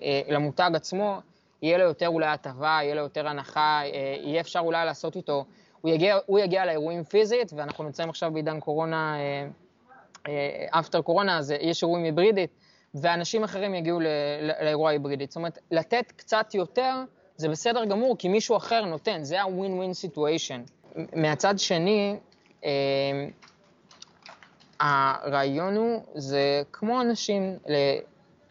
אה, 0.01 0.21
למותג 0.33 0.71
עצמו, 0.73 1.19
יהיה 1.61 1.77
לו 1.77 1.83
יותר 1.83 2.07
אולי 2.07 2.27
הטבה, 2.27 2.79
יהיה 2.83 2.95
לו 2.95 3.01
יותר 3.01 3.27
הנחה, 3.27 3.81
אה, 3.83 4.15
יהיה 4.21 4.41
אפשר 4.41 4.59
אולי 4.59 4.85
לעשות 4.85 5.15
איתו 5.15 5.45
הוא 5.81 5.91
יגיע, 5.91 6.17
הוא 6.25 6.39
יגיע 6.39 6.65
לאירועים 6.65 7.03
פיזית, 7.03 7.53
ואנחנו 7.55 7.83
נמצאים 7.83 8.09
עכשיו 8.09 8.31
בעידן 8.31 8.59
קורונה, 8.59 9.15
אפטר 10.69 10.97
אה, 10.97 11.03
קורונה, 11.03 11.37
אז 11.37 11.53
יש 11.61 11.83
אירועים 11.83 12.05
היברידית, 12.05 12.49
ואנשים 12.93 13.43
אחרים 13.43 13.75
יגיעו 13.75 13.99
לאירוע 14.59 14.89
היברידית. 14.89 15.31
זאת 15.31 15.35
אומרת, 15.35 15.59
לתת 15.71 16.11
קצת 16.15 16.55
יותר 16.55 17.03
זה 17.35 17.49
בסדר 17.49 17.85
גמור, 17.85 18.17
כי 18.17 18.27
מישהו 18.27 18.57
אחר 18.57 18.85
נותן, 18.85 19.23
זה 19.23 19.41
ה-win-win 19.41 20.07
situation. 20.07 20.71
מהצד 21.15 21.59
שני, 21.59 22.15
אה, 22.65 22.69
הרעיון 24.79 25.75
הוא, 25.75 26.01
זה 26.15 26.61
כמו 26.73 27.01
אנשים, 27.01 27.57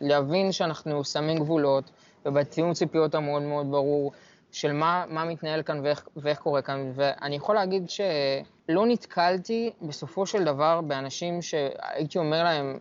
להבין 0.00 0.52
שאנחנו 0.52 1.04
שמים 1.04 1.38
גבולות, 1.38 1.90
ובתיאום 2.26 2.72
ציפיות 2.72 3.14
המאוד 3.14 3.42
מאוד 3.42 3.70
ברור, 3.70 4.12
של 4.52 4.72
מה, 4.72 5.04
מה 5.08 5.24
מתנהל 5.24 5.62
כאן 5.62 5.80
ואיך, 5.84 6.08
ואיך 6.16 6.38
קורה 6.38 6.62
כאן, 6.62 6.92
ואני 6.94 7.36
יכול 7.36 7.54
להגיד 7.54 7.90
שלא 7.90 8.86
נתקלתי 8.86 9.70
בסופו 9.82 10.26
של 10.26 10.44
דבר 10.44 10.80
באנשים 10.80 11.42
שהייתי 11.42 12.18
אומר 12.18 12.44
להם, 12.44 12.78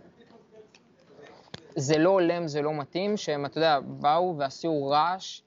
זה 1.76 1.98
לא 1.98 2.10
הולם, 2.10 2.48
זה 2.48 2.62
לא 2.62 2.74
מתאים, 2.74 3.18
שהם, 3.18 3.46
אתה 3.46 3.58
יודע, 3.58 3.80
באו 3.80 4.36
ועשו 4.38 4.88
רעש 4.88 5.42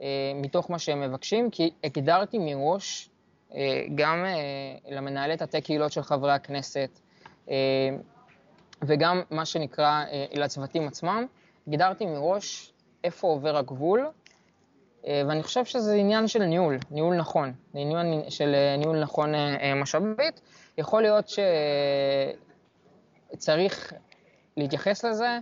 אה, 0.00 0.06
מתוך 0.34 0.70
מה 0.70 0.78
שהם 0.78 1.00
מבקשים, 1.00 1.50
כי 1.50 1.70
הגדרתי 1.84 2.38
מראש 2.38 3.10
אה, 3.54 3.84
גם 3.94 4.24
אה, 4.24 4.96
למנהלי 4.96 5.36
תתי 5.36 5.60
קהילות 5.60 5.92
של 5.92 6.02
חברי 6.02 6.32
הכנסת, 6.32 7.00
וגם 8.82 9.22
מה 9.30 9.44
שנקרא 9.44 10.04
אה, 10.04 10.26
לצוותים 10.34 10.88
עצמם, 10.88 11.26
הגדרתי 11.68 12.06
מראש 12.06 12.72
איפה 13.04 13.26
עובר 13.26 13.56
הגבול, 13.56 14.06
אה, 15.06 15.22
ואני 15.28 15.42
חושב 15.42 15.64
שזה 15.64 15.94
עניין 15.94 16.28
של 16.28 16.44
ניהול, 16.44 16.78
ניהול 16.90 17.16
נכון, 17.16 17.52
עניין 17.74 18.30
של 18.30 18.54
אה, 18.54 18.76
ניהול 18.76 19.00
נכון 19.00 19.34
אה, 19.34 19.74
משאבית. 19.74 20.40
יכול 20.78 21.02
להיות 21.02 21.28
שצריך 23.32 23.92
להתייחס 24.56 25.04
לזה, 25.04 25.38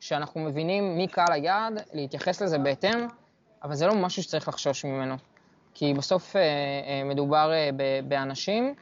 שאנחנו 0.00 0.40
מבינים 0.40 0.96
מי 0.96 1.08
קהל 1.08 1.32
היעד, 1.32 1.82
להתייחס 1.92 2.42
לזה 2.42 2.58
בהתאם, 2.58 3.06
אבל 3.62 3.74
זה 3.74 3.86
לא 3.86 3.94
משהו 3.94 4.22
שצריך 4.22 4.48
לחשוש 4.48 4.84
ממנו. 4.84 5.14
כי 5.74 5.94
בסוף 5.94 6.36
מדובר 7.04 7.52
באנשים, 8.08 8.74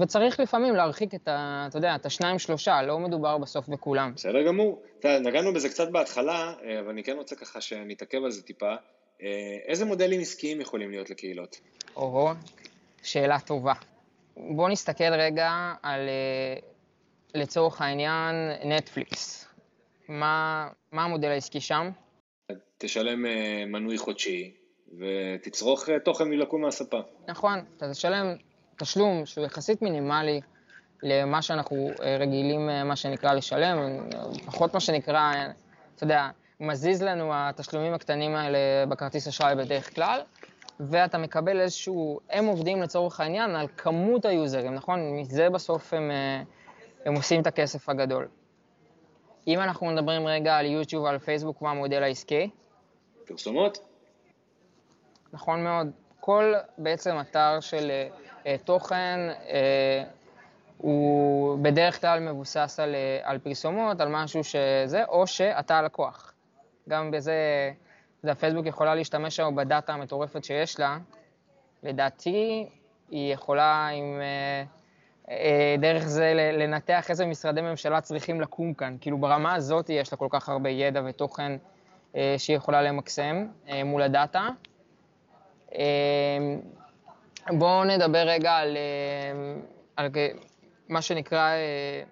וצריך 0.00 0.40
לפעמים 0.40 0.74
להרחיק 0.74 1.14
את 1.14 1.28
ה... 1.28 1.66
אתה 1.68 1.78
יודע, 1.78 1.94
את 1.94 2.06
השניים 2.06 2.38
שלושה, 2.38 2.82
לא 2.82 2.98
מדובר 2.98 3.38
בסוף 3.38 3.68
בכולם. 3.68 4.12
בסדר 4.14 4.46
גמור. 4.46 4.82
נגענו 5.04 5.54
בזה 5.54 5.68
קצת 5.68 5.90
בהתחלה, 5.90 6.52
אבל 6.80 6.88
אני 6.88 7.04
כן 7.04 7.16
רוצה 7.16 7.36
ככה 7.36 7.60
שנתעכב 7.60 8.24
על 8.24 8.30
זה 8.30 8.42
טיפה. 8.42 8.74
איזה 9.66 9.84
מודלים 9.84 10.20
עסקיים 10.20 10.60
יכולים 10.60 10.90
להיות 10.90 11.10
לקהילות? 11.10 11.60
או, 11.96 12.30
שאלה 13.02 13.40
טובה. 13.40 13.72
בואו 14.36 14.68
נסתכל 14.68 15.12
רגע 15.12 15.50
על, 15.82 16.00
לצורך 17.34 17.80
העניין, 17.80 18.34
נטפליקס. 18.64 19.48
מה, 20.08 20.68
מה 20.92 21.04
המודל 21.04 21.28
העסקי 21.28 21.60
שם? 21.60 21.90
תשלם 22.78 23.24
מנוי 23.72 23.98
חודשי 23.98 24.54
ותצרוך 24.98 25.88
תוכן 26.04 26.28
מלקום 26.28 26.62
מהספה. 26.62 27.00
נכון, 27.28 27.58
אתה 27.76 27.90
תשלם 27.90 28.36
תשלום 28.76 29.26
שהוא 29.26 29.46
יחסית 29.46 29.82
מינימלי 29.82 30.40
למה 31.02 31.42
שאנחנו 31.42 31.90
רגילים, 32.20 32.70
מה 32.84 32.96
שנקרא, 32.96 33.32
לשלם, 33.32 34.08
פחות 34.46 34.74
מה 34.74 34.80
שנקרא, 34.80 35.32
אתה 35.96 36.04
יודע, 36.04 36.28
מזיז 36.60 37.02
לנו 37.02 37.30
התשלומים 37.34 37.94
הקטנים 37.94 38.34
האלה 38.34 38.58
בכרטיס 38.88 39.28
אשראי 39.28 39.54
בדרך 39.54 39.94
כלל, 39.94 40.20
ואתה 40.80 41.18
מקבל 41.18 41.60
איזשהו, 41.60 42.20
הם 42.30 42.46
עובדים 42.46 42.82
לצורך 42.82 43.20
העניין 43.20 43.56
על 43.56 43.66
כמות 43.76 44.24
היוזרים, 44.24 44.74
נכון? 44.74 45.16
מזה 45.16 45.50
בסוף 45.50 45.94
הם, 45.94 46.10
הם 47.04 47.14
עושים 47.14 47.40
את 47.40 47.46
הכסף 47.46 47.88
הגדול. 47.88 48.28
אם 49.46 49.60
אנחנו 49.60 49.86
מדברים 49.86 50.26
רגע 50.26 50.56
על 50.56 50.66
יוטיוב 50.66 51.04
ועל 51.04 51.18
פייסבוק, 51.18 51.62
מה 51.62 51.70
המודל 51.70 52.02
העסקי? 52.02 52.50
פרסומות. 53.26 53.78
נכון 55.32 55.64
מאוד. 55.64 55.90
כל 56.20 56.52
בעצם 56.78 57.16
אתר 57.20 57.60
של 57.60 57.90
תוכן, 58.64 59.20
uh, 59.46 59.50
הוא 60.78 61.58
בדרך 61.62 62.00
כלל 62.00 62.20
מבוסס 62.20 62.80
על, 62.82 62.94
uh, 62.94 63.28
על 63.28 63.38
פרסומות, 63.38 64.00
על 64.00 64.08
משהו 64.08 64.44
שזה, 64.44 65.04
או 65.04 65.26
שאתה 65.26 65.78
הלקוח. 65.78 66.32
גם 66.88 67.10
בזה, 67.10 67.34
אתה 68.18 68.26
יודע, 68.26 68.34
פייסבוק 68.34 68.66
יכולה 68.66 68.94
להשתמש 68.94 69.40
היום 69.40 69.56
בדאטה 69.56 69.92
המטורפת 69.92 70.44
שיש 70.44 70.80
לה. 70.80 70.98
לדעתי, 71.82 72.68
היא 73.10 73.34
יכולה 73.34 73.88
עם... 73.88 74.20
דרך 75.78 76.02
זה 76.06 76.32
לנתח 76.34 77.10
איזה 77.10 77.26
משרדי 77.26 77.60
ממשלה 77.60 78.00
צריכים 78.00 78.40
לקום 78.40 78.74
כאן. 78.74 78.96
כאילו 79.00 79.18
ברמה 79.18 79.54
הזאת 79.54 79.90
יש 79.90 80.12
לה 80.12 80.18
כל 80.18 80.26
כך 80.30 80.48
הרבה 80.48 80.70
ידע 80.70 81.02
ותוכן 81.04 81.52
שהיא 82.12 82.56
יכולה 82.56 82.82
למקסם 82.82 83.46
מול 83.84 84.02
הדאטה. 84.02 84.48
בואו 87.50 87.84
נדבר 87.84 88.18
רגע 88.18 88.52
על, 88.52 88.76
אמ, 88.76 89.60
על 89.96 90.08
מה 90.88 91.02
שנקרא 91.02 91.38
אה, 91.38 92.02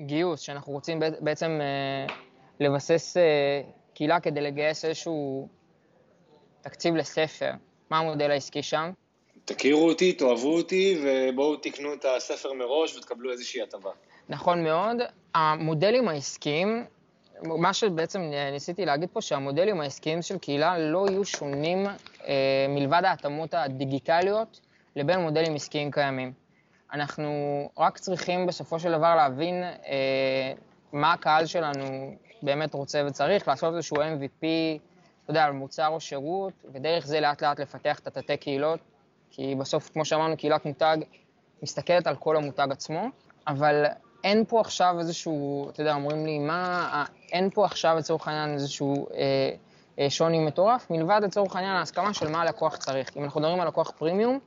גיוס, 0.00 0.40
שאנחנו 0.40 0.72
רוצים 0.72 1.00
בעצם 1.20 1.58
אה, 1.60 2.14
לבסס 2.60 3.16
אה, 3.16 3.22
קהילה 3.94 4.20
כדי 4.20 4.40
לגייס 4.40 4.84
איזשהו 4.84 5.48
תקציב 6.60 6.96
לספר. 6.96 7.50
מה 7.90 7.98
המודל 7.98 8.30
העסקי 8.30 8.62
שם? 8.62 8.90
תכירו 9.44 9.88
אותי, 9.88 10.12
תאהבו 10.12 10.56
אותי, 10.56 11.02
ובואו 11.02 11.56
תקנו 11.56 11.94
את 11.94 12.04
הספר 12.16 12.52
מראש 12.52 12.96
ותקבלו 12.96 13.32
איזושהי 13.32 13.62
הטבה. 13.62 13.90
נכון 14.28 14.64
מאוד. 14.64 14.96
המודלים 15.34 16.08
העסקיים 16.08 16.84
מה 17.42 17.74
שבעצם 17.74 18.20
ניסיתי 18.52 18.84
להגיד 18.84 19.08
פה, 19.12 19.20
שהמודלים 19.20 19.80
העסקיים 19.80 20.22
של 20.22 20.38
קהילה 20.38 20.78
לא 20.78 21.06
יהיו 21.10 21.24
שונים 21.24 21.86
אה, 22.26 22.66
מלבד 22.68 23.02
ההתאמות 23.04 23.54
הדיגיטליות 23.54 24.60
לבין 24.96 25.20
מודלים 25.20 25.54
עסקיים 25.54 25.90
קיימים. 25.90 26.32
אנחנו 26.92 27.30
רק 27.78 27.98
צריכים 27.98 28.46
בסופו 28.46 28.78
של 28.80 28.92
דבר 28.92 29.14
להבין 29.14 29.62
אה, 29.62 30.52
מה 30.92 31.12
הקהל 31.12 31.46
שלנו 31.46 32.14
באמת 32.42 32.74
רוצה 32.74 33.02
וצריך, 33.06 33.48
לעשות 33.48 33.74
איזשהו 33.74 33.96
MVP, 33.96 34.46
אתה 35.24 35.30
יודע, 35.30 35.44
על 35.44 35.52
מוצר 35.52 35.88
או 35.88 36.00
שירות, 36.00 36.52
ודרך 36.72 37.06
זה 37.06 37.20
לאט 37.20 37.42
לאט 37.42 37.60
לפתח 37.60 37.98
את 37.98 38.06
התתי 38.06 38.36
קהילות, 38.36 38.80
כי 39.30 39.54
בסוף, 39.54 39.90
כמו 39.92 40.04
שאמרנו, 40.04 40.36
קהילת 40.36 40.66
מותג 40.66 40.96
מסתכלת 41.62 42.06
על 42.06 42.16
כל 42.16 42.36
המותג 42.36 42.68
עצמו, 42.70 43.06
אבל 43.46 43.84
אין 44.24 44.44
פה 44.44 44.60
עכשיו 44.60 44.94
איזשהו, 44.98 45.70
אתה 45.70 45.80
יודע, 45.80 45.94
אומרים 45.94 46.26
לי, 46.26 46.38
מה, 46.38 47.04
אין 47.32 47.50
פה 47.50 47.64
עכשיו 47.64 47.96
לצורך 47.98 48.28
העניין 48.28 48.54
איזשהו 48.54 49.06
אה, 49.14 49.50
אה, 49.98 50.10
שוני 50.10 50.38
מטורף, 50.38 50.90
מלבד 50.90 51.20
לצורך 51.24 51.56
העניין 51.56 51.76
ההסכמה 51.76 52.14
של 52.14 52.28
מה 52.28 52.40
הלקוח 52.40 52.76
צריך. 52.76 53.16
אם 53.16 53.24
אנחנו 53.24 53.40
מדברים 53.40 53.60
על 53.60 53.68
לקוח 53.68 53.90
פרימיום, 53.90 54.38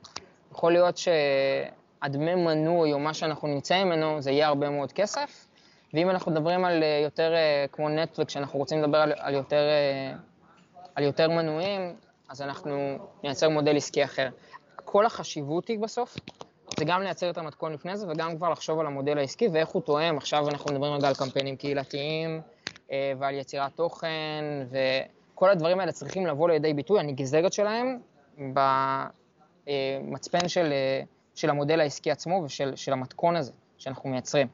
יכול 0.54 0.72
להיות 0.72 0.96
שהדמי 0.96 2.34
מנוי 2.34 2.92
או 2.92 2.98
מה 2.98 3.14
שאנחנו 3.14 3.48
נמצאים 3.48 3.86
ממנו, 3.86 4.22
זה 4.22 4.30
יהיה 4.30 4.46
הרבה 4.46 4.70
מאוד 4.70 4.92
כסף, 4.92 5.46
ואם 5.94 6.10
אנחנו 6.10 6.32
מדברים 6.32 6.64
על 6.64 6.82
אה, 6.82 7.00
יותר 7.02 7.34
אה, 7.34 7.64
כמו 7.72 7.88
נטפליקס, 7.88 8.32
שאנחנו 8.32 8.58
רוצים 8.58 8.82
לדבר 8.82 8.98
על, 8.98 9.12
על, 9.16 9.34
יותר, 9.34 9.56
אה, 9.56 10.16
על 10.94 11.04
יותר 11.04 11.28
מנויים, 11.28 11.94
אז 12.28 12.42
אנחנו 12.42 12.98
נייצר 13.22 13.48
מודל 13.48 13.76
עסקי 13.76 14.04
אחר. 14.04 14.28
כל 14.76 15.06
החשיבות 15.06 15.68
היא 15.68 15.78
בסוף 15.78 16.16
זה 16.78 16.84
גם 16.84 17.02
לייצר 17.02 17.30
את 17.30 17.38
המתכון 17.38 17.72
לפני 17.72 17.96
זה 17.96 18.08
וגם 18.08 18.36
כבר 18.36 18.50
לחשוב 18.50 18.80
על 18.80 18.86
המודל 18.86 19.18
העסקי 19.18 19.48
ואיך 19.52 19.68
הוא 19.68 19.82
תואם. 19.82 20.16
עכשיו 20.16 20.48
אנחנו 20.48 20.72
מדברים 20.72 20.92
רגע 20.92 21.08
על 21.08 21.14
קמפיינים 21.14 21.56
קהילתיים 21.56 22.40
ועל 23.18 23.34
יצירת 23.34 23.76
תוכן, 23.76 24.44
וכל 24.70 25.50
הדברים 25.50 25.80
האלה 25.80 25.92
צריכים 25.92 26.26
לבוא 26.26 26.48
לידי 26.48 26.74
ביטוי, 26.74 27.00
הנגזרת 27.00 27.52
שלהם, 27.52 27.98
במצפן 29.66 30.48
של, 30.48 30.72
אה, 30.72 31.02
של 31.34 31.50
המודל 31.50 31.80
העסקי 31.80 32.10
עצמו 32.10 32.42
ושל 32.44 32.92
המתכון 32.92 33.36
הזה 33.36 33.52
שאנחנו 33.78 34.10
מייצרים. 34.10 34.48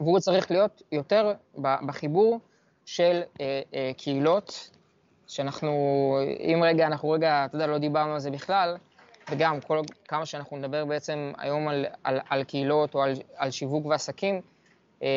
והוא 0.00 0.20
צריך 0.20 0.50
להיות 0.50 0.82
יותר 0.92 1.32
בחיבור 1.86 2.40
של 2.84 3.20
אה, 3.40 3.90
קהילות, 3.96 4.70
שאנחנו, 5.26 5.72
אם 6.40 6.62
רגע, 6.64 6.86
אנחנו 6.86 7.10
רגע, 7.10 7.44
אתה 7.44 7.56
יודע, 7.56 7.66
לא 7.66 7.78
דיברנו 7.78 8.12
על 8.12 8.20
זה 8.20 8.30
בכלל, 8.30 8.76
וגם 9.30 9.60
כל, 9.60 9.80
כמה 10.08 10.26
שאנחנו 10.26 10.56
נדבר 10.56 10.84
בעצם 10.84 11.32
היום 11.38 11.68
על, 11.68 11.86
על, 12.04 12.20
על 12.30 12.44
קהילות 12.44 12.94
או 12.94 13.02
על, 13.02 13.12
על 13.36 13.50
שיווק 13.50 13.86
ועסקים, 13.86 14.40
אה, 15.02 15.08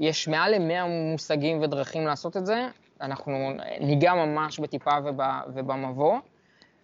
יש 0.00 0.28
מעל 0.28 0.58
ל-100 0.58 0.86
מושגים 1.12 1.62
ודרכים 1.62 2.06
לעשות 2.06 2.36
את 2.36 2.46
זה, 2.46 2.68
אנחנו 3.00 3.50
ניגע 3.80 4.14
ממש 4.14 4.60
בטיפה 4.60 4.90
ובמבוא, 5.54 6.18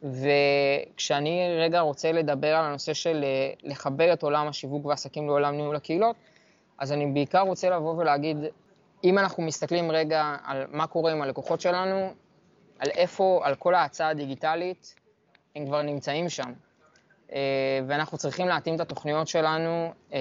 וכשאני 0.02 1.56
רגע 1.58 1.80
רוצה 1.80 2.12
לדבר 2.12 2.56
על 2.56 2.64
הנושא 2.64 2.94
של 2.94 3.24
אה, 3.24 3.52
לחבר 3.62 4.12
את 4.12 4.22
עולם 4.22 4.48
השיווק 4.48 4.86
והעסקים 4.86 5.26
לעולם 5.26 5.54
ניהול 5.54 5.76
הקהילות, 5.76 6.16
אז 6.78 6.92
אני 6.92 7.06
בעיקר 7.06 7.40
רוצה 7.40 7.70
לבוא 7.70 7.94
ולהגיד, 7.96 8.36
אם 9.04 9.18
אנחנו 9.18 9.42
מסתכלים 9.42 9.90
רגע 9.90 10.36
על 10.44 10.66
מה 10.70 10.86
קורה 10.86 11.12
עם 11.12 11.22
הלקוחות 11.22 11.60
שלנו, 11.60 12.14
על 12.78 12.90
איפה, 12.90 13.40
על 13.44 13.54
כל 13.54 13.74
ההצעה 13.74 14.08
הדיגיטלית, 14.08 14.94
הם 15.56 15.66
כבר 15.66 15.82
נמצאים 15.82 16.28
שם. 16.28 16.52
אה, 17.32 17.80
ואנחנו 17.86 18.18
צריכים 18.18 18.48
להתאים 18.48 18.74
את 18.74 18.80
התוכניות 18.80 19.28
שלנו 19.28 19.92
אה, 20.12 20.18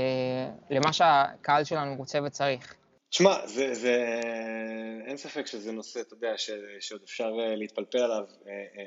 למה 0.70 0.94
שהקהל 0.94 1.64
שלנו 1.64 1.96
רוצה 1.96 2.20
וצריך. 2.24 2.76
תשמע, 3.12 3.48
זה, 3.48 3.74
זה, 3.74 4.20
אין 5.06 5.18
ספק 5.18 5.48
שזה 5.48 5.72
נושא, 5.72 6.02
אתה 6.02 6.14
יודע, 6.14 6.38
ש, 6.38 6.52
שעוד 6.80 7.02
אפשר 7.04 7.32
אה, 7.40 7.56
להתפלפל 7.56 7.98
עליו 7.98 8.24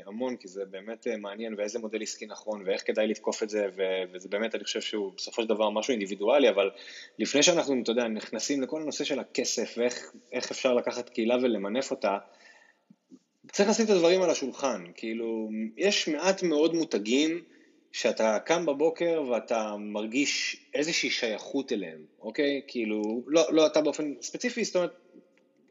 המון, 0.07 0.37
כי 0.37 0.49
זה 0.49 0.65
באמת 0.65 1.07
מעניין 1.19 1.55
ואיזה 1.59 1.79
מודל 1.79 2.03
עסקי 2.03 2.27
נכון 2.27 2.63
ואיך 2.67 2.87
כדאי 2.87 3.07
לתקוף 3.07 3.43
את 3.43 3.51
זה, 3.51 3.67
ו, 3.77 3.83
וזה 4.13 4.29
באמת, 4.29 4.55
אני 4.55 4.65
חושב 4.65 4.81
שהוא 4.81 5.13
בסופו 5.17 5.43
של 5.43 5.49
דבר 5.49 5.71
משהו 5.71 5.93
אינדיבידואלי, 5.93 6.49
אבל 6.49 6.71
לפני 7.19 7.43
שאנחנו, 7.43 7.83
אתה 7.83 7.91
יודע, 7.91 8.09
נכנסים 8.09 8.63
לכל 8.63 8.83
הנושא 8.83 9.05
של 9.05 9.19
הכסף 9.19 9.75
ואיך 9.77 10.51
אפשר 10.51 10.75
לקחת 10.75 11.09
קהילה 11.09 11.37
ולמנף 11.43 11.91
אותה, 11.91 12.19
צריך 13.53 13.69
לשים 13.69 13.85
את 13.85 13.91
הדברים 13.91 14.23
על 14.23 14.31
השולחן, 14.31 14.85
כאילו, 14.97 15.49
יש 15.77 16.09
מעט 16.09 16.43
מאוד 16.43 16.75
מותגים 16.75 17.45
שאתה 17.95 18.39
קם 18.39 18.67
בבוקר 18.67 19.23
ואתה 19.31 19.75
מרגיש 19.79 20.57
איזושהי 20.75 21.11
שייכות 21.11 21.73
אליהם, 21.73 22.05
אוקיי? 22.21 22.61
כאילו, 22.67 23.23
לא, 23.27 23.43
לא 23.51 23.67
אתה 23.67 23.81
באופן 23.81 24.15
ספציפי, 24.23 24.65
זאת 24.65 24.77
אומרת, 24.77 24.91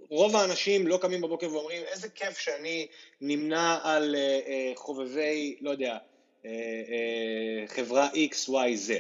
רוב 0.09 0.35
האנשים 0.35 0.87
לא 0.87 0.97
קמים 1.01 1.21
בבוקר 1.21 1.53
ואומרים, 1.53 1.81
איזה 1.83 2.09
כיף 2.09 2.37
שאני 2.37 2.87
נמנה 3.21 3.79
על 3.83 4.15
אה, 4.15 4.39
אה, 4.47 4.71
חובבי, 4.75 5.55
לא 5.61 5.71
יודע, 5.71 5.97
אה, 6.45 6.49
אה, 6.49 7.67
חברה 7.67 8.09
X, 8.09 8.49
Y, 8.49 8.89
Z. 8.89 8.91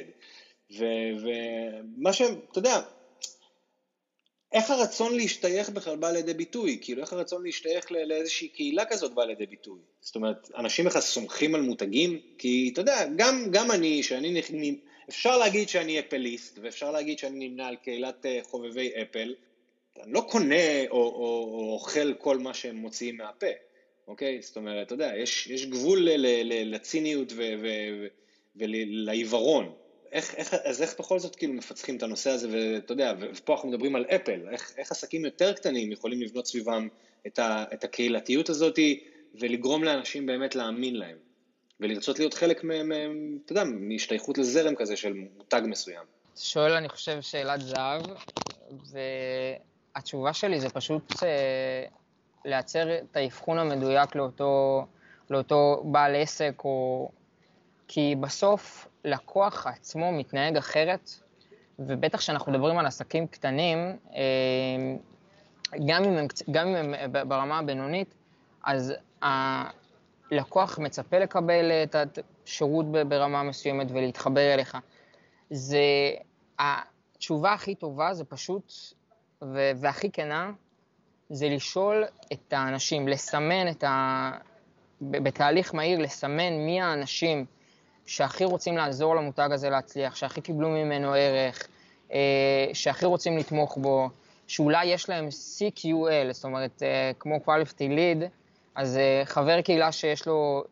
ומה 1.21 2.13
שהם, 2.13 2.35
אתה 2.51 2.59
יודע, 2.59 2.79
איך 4.53 4.71
הרצון 4.71 5.15
להשתייך 5.15 5.69
בכלל 5.69 5.95
בא 5.95 6.11
לידי 6.11 6.33
ביטוי? 6.33 6.77
כאילו, 6.81 7.01
איך 7.01 7.13
הרצון 7.13 7.43
להשתייך 7.43 7.91
לאיזושהי 7.91 8.47
קהילה 8.47 8.85
כזאת 8.85 9.13
בא 9.13 9.23
לידי 9.23 9.45
ביטוי? 9.45 9.79
זאת 10.01 10.15
אומרת, 10.15 10.51
אנשים 10.57 10.85
בכלל 10.85 11.01
סומכים 11.01 11.55
על 11.55 11.61
מותגים? 11.61 12.19
כי 12.37 12.69
אתה 12.73 12.81
יודע, 12.81 13.05
גם, 13.15 13.45
גם 13.51 13.71
אני, 13.71 14.03
שאני, 14.03 14.41
אפשר 15.09 15.37
להגיד 15.37 15.69
שאני 15.69 15.99
אפליסט, 15.99 16.59
ואפשר 16.61 16.91
להגיד 16.91 17.19
שאני 17.19 17.49
נמנה 17.49 17.67
על 17.67 17.75
קהילת 17.75 18.25
אה, 18.25 18.39
חובבי 18.43 18.91
אפל, 19.01 19.35
אני 20.03 20.13
לא 20.13 20.21
קונה 20.29 20.87
או, 20.89 20.97
או, 20.97 21.49
או 21.53 21.73
אוכל 21.73 22.13
כל 22.13 22.37
מה 22.37 22.53
שהם 22.53 22.75
מוציאים 22.75 23.17
מהפה, 23.17 23.47
אוקיי? 24.07 24.41
זאת 24.41 24.55
אומרת, 24.55 24.85
אתה 24.87 24.93
יודע, 24.93 25.11
יש, 25.17 25.47
יש 25.47 25.65
גבול 25.65 25.99
ל, 25.99 26.09
ל, 26.09 26.27
ל, 26.43 26.75
לציניות 26.75 27.33
ולעיוורון. 28.55 29.73
איך, 30.13 30.35
איך, 30.35 30.53
אז 30.53 30.81
איך 30.81 30.99
בכל 30.99 31.19
זאת 31.19 31.35
כאילו 31.35 31.53
מפצחים 31.53 31.97
את 31.97 32.03
הנושא 32.03 32.29
הזה, 32.29 32.47
ואתה 32.51 32.93
יודע, 32.93 33.13
ופה 33.33 33.53
אנחנו 33.53 33.69
מדברים 33.69 33.95
על 33.95 34.05
אפל, 34.05 34.49
איך, 34.51 34.73
איך 34.77 34.91
עסקים 34.91 35.25
יותר 35.25 35.53
קטנים 35.53 35.91
יכולים 35.91 36.21
לבנות 36.21 36.47
סביבם 36.47 36.87
את, 37.27 37.39
ה, 37.39 37.63
את 37.73 37.83
הקהילתיות 37.83 38.49
הזאת 38.49 38.79
ולגרום 39.35 39.83
לאנשים 39.83 40.25
באמת 40.25 40.55
להאמין 40.55 40.95
להם, 40.95 41.17
ולרצות 41.79 42.19
להיות 42.19 42.33
חלק, 42.33 42.63
מ, 42.63 42.67
מ, 42.67 42.91
אתה 43.45 43.51
יודע, 43.51 43.63
מהשתייכות 43.63 44.37
לזרם 44.37 44.75
כזה 44.75 44.95
של 44.95 45.13
מותג 45.37 45.61
מסוים. 45.65 46.03
שואל, 46.35 46.71
אני 46.71 46.89
חושב, 46.89 47.21
שאלת 47.21 47.61
זהב, 47.61 48.01
והתשובה 49.95 50.33
שלי 50.33 50.59
זה 50.59 50.69
פשוט 50.69 51.23
אה, 51.23 51.85
לייצר 52.45 52.97
את 52.97 53.17
האבחון 53.17 53.59
המדויק 53.59 54.15
לאותו, 54.15 54.85
לאותו 55.29 55.83
בעל 55.85 56.15
עסק, 56.15 56.53
או... 56.65 57.09
כי 57.95 58.15
בסוף 58.19 58.87
לקוח 59.05 59.67
עצמו 59.67 60.11
מתנהג 60.11 60.57
אחרת, 60.57 61.09
ובטח 61.79 62.19
כשאנחנו 62.19 62.51
מדברים 62.51 62.77
על 62.77 62.85
עסקים 62.85 63.27
קטנים, 63.27 63.77
אה, 64.15 64.21
גם 65.87 66.03
אם 66.03 66.17
הם, 66.17 66.27
גם 66.51 66.67
אם 66.67 66.93
הם 66.93 67.11
ברמה 67.29 67.59
הבינונית, 67.59 68.15
אז 68.63 68.93
הלקוח 69.21 70.79
מצפה 70.79 71.19
לקבל 71.19 71.71
את 71.71 71.95
השירות 72.45 72.85
ברמה 72.91 73.43
מסוימת 73.43 73.87
ולהתחבר 73.91 74.53
אליך. 74.53 74.77
זה, 75.49 75.79
התשובה 76.59 77.53
הכי 77.53 77.75
טובה 77.75 78.13
זה 78.13 78.25
פשוט, 78.25 78.73
והכי 79.51 80.11
כנה, 80.11 80.51
זה 81.29 81.49
לשאול 81.49 82.03
את 82.33 82.53
האנשים, 82.53 83.07
לסמן 83.07 83.67
את 83.71 83.83
ה... 83.83 84.31
בתהליך 85.01 85.75
מהיר, 85.75 85.99
לסמן 85.99 86.53
מי 86.65 86.81
האנשים 86.81 87.45
שהכי 88.05 88.45
רוצים 88.45 88.77
לעזור 88.77 89.15
למותג 89.15 89.49
הזה 89.51 89.69
להצליח, 89.69 90.15
שהכי 90.15 90.41
קיבלו 90.41 90.69
ממנו 90.69 91.13
ערך, 91.13 91.67
אה, 92.13 92.69
שהכי 92.73 93.05
רוצים 93.05 93.37
לתמוך 93.37 93.77
בו, 93.77 94.09
שאולי 94.47 94.85
יש 94.85 95.09
להם 95.09 95.27
CQL, 95.27 96.31
זאת 96.33 96.43
אומרת, 96.43 96.83
אה, 96.83 97.11
כמו 97.19 97.39
quality 97.45 97.89
lead, 97.89 98.25
אז 98.75 98.97
אה, 98.97 99.21
חבר 99.25 99.61
קהילה 99.61 99.91
שיש 99.91 100.27
לו, 100.27 100.63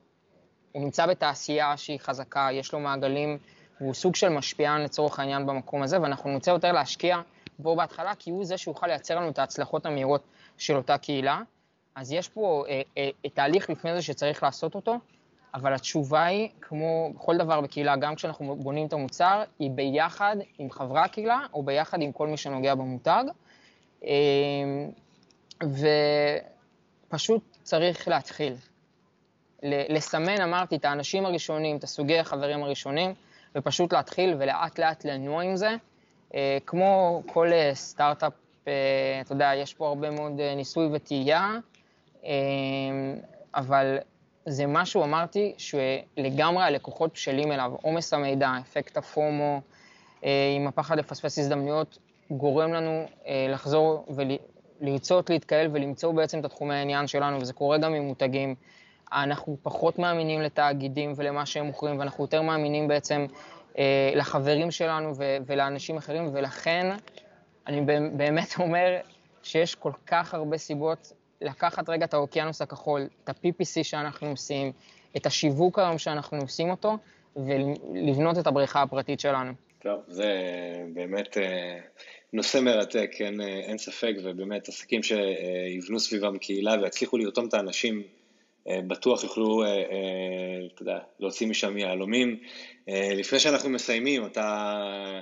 הוא 0.71 0.83
נמצא 0.83 1.05
בתעשייה 1.05 1.77
שהיא 1.77 1.99
חזקה, 1.99 2.47
יש 2.51 2.73
לו 2.73 2.79
מעגלים, 2.79 3.37
והוא 3.81 3.93
סוג 3.93 4.15
של 4.15 4.29
משפיען 4.29 4.81
לצורך 4.81 5.19
העניין 5.19 5.45
במקום 5.45 5.83
הזה, 5.83 6.01
ואנחנו 6.01 6.29
נרצה 6.29 6.51
יותר 6.51 6.71
להשקיע 6.71 7.17
בו 7.59 7.75
בהתחלה, 7.75 8.15
כי 8.19 8.31
הוא 8.31 8.45
זה 8.45 8.57
שיוכל 8.57 8.87
לייצר 8.87 9.15
לנו 9.15 9.29
את 9.29 9.39
ההצלחות 9.39 9.85
המהירות 9.85 10.23
של 10.57 10.75
אותה 10.75 10.97
קהילה. 10.97 11.41
אז 11.95 12.11
יש 12.11 12.29
פה 12.29 12.63
אה, 12.69 12.81
אה, 12.97 13.29
תהליך 13.33 13.69
לפני 13.69 13.95
זה 13.95 14.01
שצריך 14.01 14.43
לעשות 14.43 14.75
אותו, 14.75 14.97
אבל 15.53 15.73
התשובה 15.73 16.25
היא, 16.25 16.49
כמו 16.61 17.11
בכל 17.15 17.37
דבר 17.37 17.61
בקהילה, 17.61 17.95
גם 17.95 18.15
כשאנחנו 18.15 18.55
בונים 18.55 18.87
את 18.87 18.93
המוצר, 18.93 19.43
היא 19.59 19.71
ביחד 19.71 20.35
עם 20.57 20.71
חברי 20.71 20.99
הקהילה, 20.99 21.39
או 21.53 21.63
ביחד 21.63 22.01
עם 22.01 22.11
כל 22.11 22.27
מי 22.27 22.37
שנוגע 22.37 22.75
במותג. 22.75 23.23
אה, 24.05 24.09
ופשוט 27.07 27.43
צריך 27.63 28.07
להתחיל. 28.07 28.55
לסמן, 29.63 30.41
אמרתי, 30.41 30.75
את 30.75 30.85
האנשים 30.85 31.25
הראשונים, 31.25 31.77
את 31.77 31.83
הסוגי 31.83 32.19
החברים 32.19 32.63
הראשונים, 32.63 33.13
ופשוט 33.55 33.93
להתחיל 33.93 34.35
ולאט 34.39 34.79
לאט 34.79 35.05
לנוע 35.05 35.43
עם 35.43 35.55
זה. 35.55 35.75
אה, 36.35 36.57
כמו 36.65 37.23
כל 37.25 37.53
אה, 37.53 37.71
סטארט-אפ, 37.73 38.33
אתה 39.21 39.33
יודע, 39.33 39.51
יש 39.55 39.73
פה 39.73 39.87
הרבה 39.87 40.09
מאוד 40.09 40.41
ניסוי 40.55 40.89
וטעייה, 40.91 41.57
אבל 43.55 43.97
זה 44.45 44.67
משהו, 44.67 45.03
אמרתי, 45.03 45.53
שלגמרי 45.57 46.63
הלקוחות 46.63 47.13
בשלים 47.13 47.51
אליו. 47.51 47.71
עומס 47.81 48.13
המידע, 48.13 48.51
אפקט 48.61 48.97
הפומו, 48.97 49.61
עם 50.55 50.67
הפחד 50.67 50.99
לפספס 50.99 51.39
הזדמנויות, 51.39 51.97
גורם 52.31 52.73
לנו 52.73 53.05
לחזור 53.49 54.05
לרצות 54.81 55.29
להתקהל 55.29 55.67
ולמצוא 55.71 56.11
בעצם 56.11 56.39
את 56.39 56.45
התחומי 56.45 56.75
העניין 56.75 57.07
שלנו, 57.07 57.41
וזה 57.41 57.53
קורה 57.53 57.77
גם 57.77 57.93
עם 57.93 58.03
מותגים. 58.03 58.55
אנחנו 59.13 59.57
פחות 59.61 59.99
מאמינים 59.99 60.41
לתאגידים 60.41 61.13
ולמה 61.15 61.45
שהם 61.45 61.65
מוכרים, 61.65 61.99
ואנחנו 61.99 62.23
יותר 62.23 62.41
מאמינים 62.41 62.87
בעצם 62.87 63.25
אה, 63.77 64.11
לחברים 64.15 64.71
שלנו 64.71 65.13
ו- 65.17 65.37
ולאנשים 65.45 65.97
אחרים, 65.97 66.29
ולכן 66.33 66.95
אני 67.67 67.81
באמת 68.17 68.55
אומר 68.59 68.97
שיש 69.43 69.75
כל 69.75 69.91
כך 70.07 70.33
הרבה 70.33 70.57
סיבות 70.57 71.13
לקחת 71.41 71.89
רגע 71.89 72.05
את 72.05 72.13
האוקיינוס 72.13 72.61
הכחול, 72.61 73.07
את 73.23 73.29
ה-PPC 73.29 73.83
שאנחנו 73.83 74.27
עושים, 74.27 74.71
את 75.17 75.25
השיווק 75.25 75.79
היום 75.79 75.97
שאנחנו 75.97 76.37
עושים 76.37 76.69
אותו, 76.69 76.97
ולבנות 77.35 78.37
את 78.37 78.47
הבריכה 78.47 78.81
הפרטית 78.81 79.19
שלנו. 79.19 79.53
טוב, 79.83 80.01
זה 80.07 80.33
באמת 80.93 81.37
אה, 81.37 81.79
נושא 82.33 82.57
מרתק, 82.57 83.11
אין, 83.19 83.41
אה, 83.41 83.47
אין 83.47 83.77
ספק, 83.77 84.13
ובאמת 84.23 84.67
עסקים 84.67 85.01
שיבנו 85.03 85.99
סביבם 85.99 86.37
קהילה 86.37 86.75
ויצליחו 86.81 87.17
לרתום 87.17 87.47
את 87.47 87.53
האנשים, 87.53 88.03
אה, 88.67 88.79
בטוח 88.87 89.23
יוכלו, 89.23 89.63
אתה 90.73 90.81
יודע, 90.81 90.99
להוציא 91.19 91.47
משם 91.47 91.77
יהלומים. 91.77 92.39
לפני 92.87 93.39
שאנחנו 93.39 93.69
מסיימים, 93.69 94.25
אתה, 94.25 95.21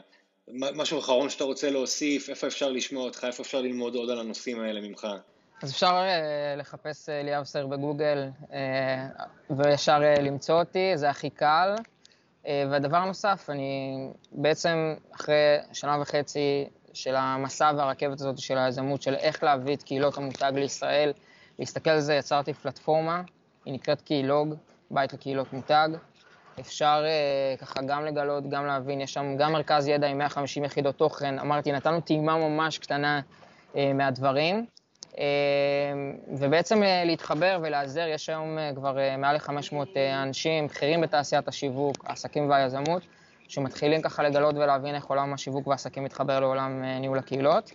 משהו 0.54 1.00
אחרון 1.00 1.30
שאתה 1.30 1.44
רוצה 1.44 1.70
להוסיף, 1.70 2.30
איפה 2.30 2.48
אפשר 2.48 2.72
לשמוע 2.72 3.04
אותך, 3.04 3.24
איפה 3.28 3.44
אפשר 3.44 3.62
ללמוד 3.62 3.96
עוד 3.96 4.10
על 4.10 4.20
הנושאים 4.20 4.60
האלה 4.60 4.82
ממך? 4.82 5.08
אז 5.62 5.72
אפשר 5.72 6.04
לחפש 6.58 7.10
אליאב 7.10 7.44
סר 7.44 7.68
בגוגל 7.68 8.30
וישר 9.50 10.00
למצוא 10.22 10.60
אותי, 10.60 10.98
זה 10.98 11.10
הכי 11.10 11.30
קל. 11.30 11.76
אה, 12.48 12.64
והדבר 12.72 12.98
הנוסף, 12.98 13.50
אני 13.50 14.08
בעצם 14.32 14.96
אחרי 15.16 15.58
שנה 15.74 15.98
וחצי 16.02 16.70
של 16.94 17.16
המסע 17.16 17.72
והרכבת 17.78 18.22
הזאת 18.22 18.38
של 18.38 18.58
היזמות, 18.58 19.02
של 19.02 19.16
איך 19.16 19.44
להביא 19.44 19.76
את 19.76 19.84
קהילות 19.84 20.18
המותג 20.18 20.52
לישראל, 20.56 21.12
להסתכל 21.60 21.90
על 21.90 22.00
זה, 22.00 22.14
יצרתי 22.14 22.54
פלטפורמה, 22.54 23.22
היא 23.66 23.74
נקראת 23.74 24.02
קהילוג, 24.02 24.56
בית 24.92 25.14
לקהילות 25.14 25.54
מותג. 25.54 25.90
אפשר 26.60 27.04
uh, 27.06 27.62
ככה 27.62 27.82
גם 27.82 28.06
לגלות, 28.06 28.50
גם 28.50 28.66
להבין, 28.66 29.02
יש 29.02 29.14
שם 29.14 29.38
גם 29.38 29.52
מרכז 29.52 29.88
ידע 29.88 30.08
עם 30.08 30.18
150 30.18 30.64
יחידות 30.64 30.96
תוכן, 30.96 31.40
אמרתי, 31.40 31.72
נתנו 31.72 32.02
טעימה 32.02 32.38
ממש 32.38 32.78
קטנה 32.78 33.22
uh, 33.74 33.78
מהדברים. 33.94 34.66
אמ, 35.18 35.24
ובעצם 36.28 36.84
אה, 36.84 37.04
להתחבר 37.06 37.60
ולעזר, 37.62 38.08
יש 38.08 38.30
היום 38.30 38.58
אה, 38.58 38.72
כבר 38.76 39.00
אה, 39.00 39.18
מעל 39.18 39.36
ל-500 39.36 39.76
אנשים 40.24 40.68
בכירים 40.68 41.02
בתעשיית 41.02 41.48
השיווק, 41.48 42.06
העסקים 42.06 42.50
והיזמות, 42.50 43.02
שמתחילים 43.48 44.02
ככה 44.02 44.24
לגלות 44.24 44.56
ולהבין 44.56 44.96
איך 44.96 45.06
עולם 45.06 45.34
השיווק 45.34 45.68
והעסקים 45.68 46.04
מתחבר 46.04 46.40
לעולם 46.40 46.84
ניהול 46.84 47.18
הקהילות. 47.18 47.72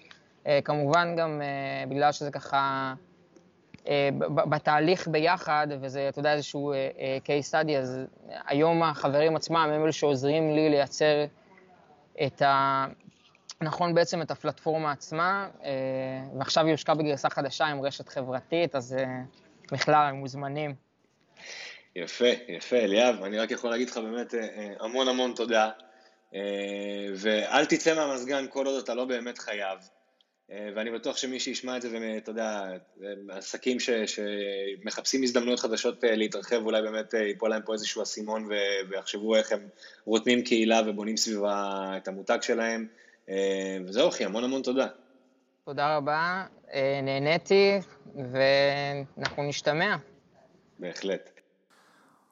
כמובן 0.64 1.16
גם 1.16 1.42
בגלל 1.88 2.12
שזה 2.12 2.30
ככה 2.30 2.94
בתהליך 4.28 5.08
ביחד, 5.08 5.66
וזה, 5.80 6.08
אתה 6.08 6.18
יודע, 6.18 6.32
איזשהו 6.32 6.72
case 7.24 7.50
study, 7.50 7.72
אז 7.78 8.00
היום 8.46 8.82
החברים 8.82 9.36
עצמם 9.36 9.56
הם 9.56 9.82
אלו 9.82 9.92
שעוזרים 9.92 10.54
לי 10.54 10.68
לייצר 10.68 11.24
את 12.26 12.42
ה... 12.42 12.86
נכון 13.64 13.94
בעצם 13.94 14.22
את 14.22 14.30
הפלטפורמה 14.30 14.92
עצמה, 14.92 15.48
אה, 15.64 15.70
ועכשיו 16.38 16.64
היא 16.64 16.72
הושקעה 16.72 16.94
בגרסה 16.94 17.30
חדשה 17.30 17.64
עם 17.64 17.80
רשת 17.80 18.08
חברתית, 18.08 18.76
אז 18.76 18.96
אה, 18.98 19.04
בכלל 19.72 20.06
הם 20.08 20.14
מוזמנים. 20.14 20.74
יפה, 21.96 22.28
יפה, 22.48 22.76
אליאב, 22.76 23.22
אני 23.22 23.38
רק 23.38 23.50
יכול 23.50 23.70
להגיד 23.70 23.90
לך 23.90 23.96
באמת 23.96 24.34
אה, 24.34 24.72
המון 24.80 25.08
המון 25.08 25.32
תודה, 25.36 25.70
ואל 27.16 27.64
תצא 27.64 27.94
מהמזגן 27.94 28.46
כל 28.50 28.66
עוד 28.66 28.82
אתה 28.82 28.94
לא 28.94 29.04
באמת 29.04 29.38
חייב, 29.38 29.78
ואני 30.48 30.90
בטוח 30.90 31.16
שמי 31.16 31.40
שישמע 31.40 31.76
את 31.76 31.82
זה, 31.82 31.88
ואתה 31.92 32.30
יודע, 32.30 32.62
עסקים 33.28 33.80
ש, 33.80 33.90
שמחפשים 33.90 35.22
הזדמנויות 35.22 35.60
חדשות 35.60 35.98
להתרחב, 36.02 36.64
אולי 36.64 36.82
באמת 36.82 37.14
ייפול 37.14 37.50
להם 37.50 37.62
פה 37.62 37.72
איזשהו 37.72 38.02
אסימון 38.02 38.48
ויחשבו 38.90 39.36
איך 39.36 39.52
הם 39.52 39.68
רותמים 40.04 40.42
קהילה 40.44 40.82
ובונים 40.86 41.16
סביבה 41.16 41.90
את 41.96 42.08
המותג 42.08 42.38
שלהם. 42.42 42.86
אה, 43.28 43.78
וזהו 43.86 44.08
אחי, 44.08 44.24
המון 44.24 44.44
המון 44.44 44.62
תודה. 44.62 44.86
תודה 45.64 45.96
רבה, 45.96 46.44
אה, 46.72 47.00
נהניתי, 47.02 47.78
ואנחנו 48.14 49.42
נשתמע. 49.42 49.96
בהחלט. 50.78 51.30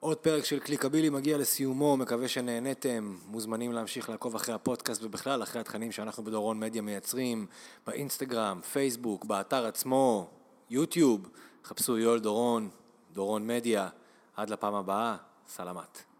עוד 0.01 0.19
פרק 0.19 0.45
של 0.45 0.59
קליקבילי 0.59 1.11
מגיע 1.11 1.39
לסיומו, 1.39 1.97
מקווה 1.97 2.29
שנהניתם, 2.29 3.17
מוזמנים 3.27 3.73
להמשיך 3.73 4.11
לעקוב 4.11 4.35
אחרי 4.35 4.55
הפודקאסט 4.55 5.03
ובכלל 5.03 5.43
אחרי 5.43 5.61
התכנים 5.61 5.93
שאנחנו 5.93 6.25
בדורון 6.25 6.61
מדיה 6.61 6.83
מייצרים, 6.83 7.47
באינסטגרם, 7.87 8.61
פייסבוק, 8.73 9.25
באתר 9.25 9.67
עצמו, 9.67 10.31
יוטיוב, 10.71 11.29
חפשו 11.65 11.99
יואל 11.99 12.21
דורון, 12.21 12.71
דורון 13.13 13.47
מדיה, 13.47 13.89
עד 14.37 14.51
לפעם 14.51 14.75
הבאה, 14.75 15.17
סלמת. 15.49 16.12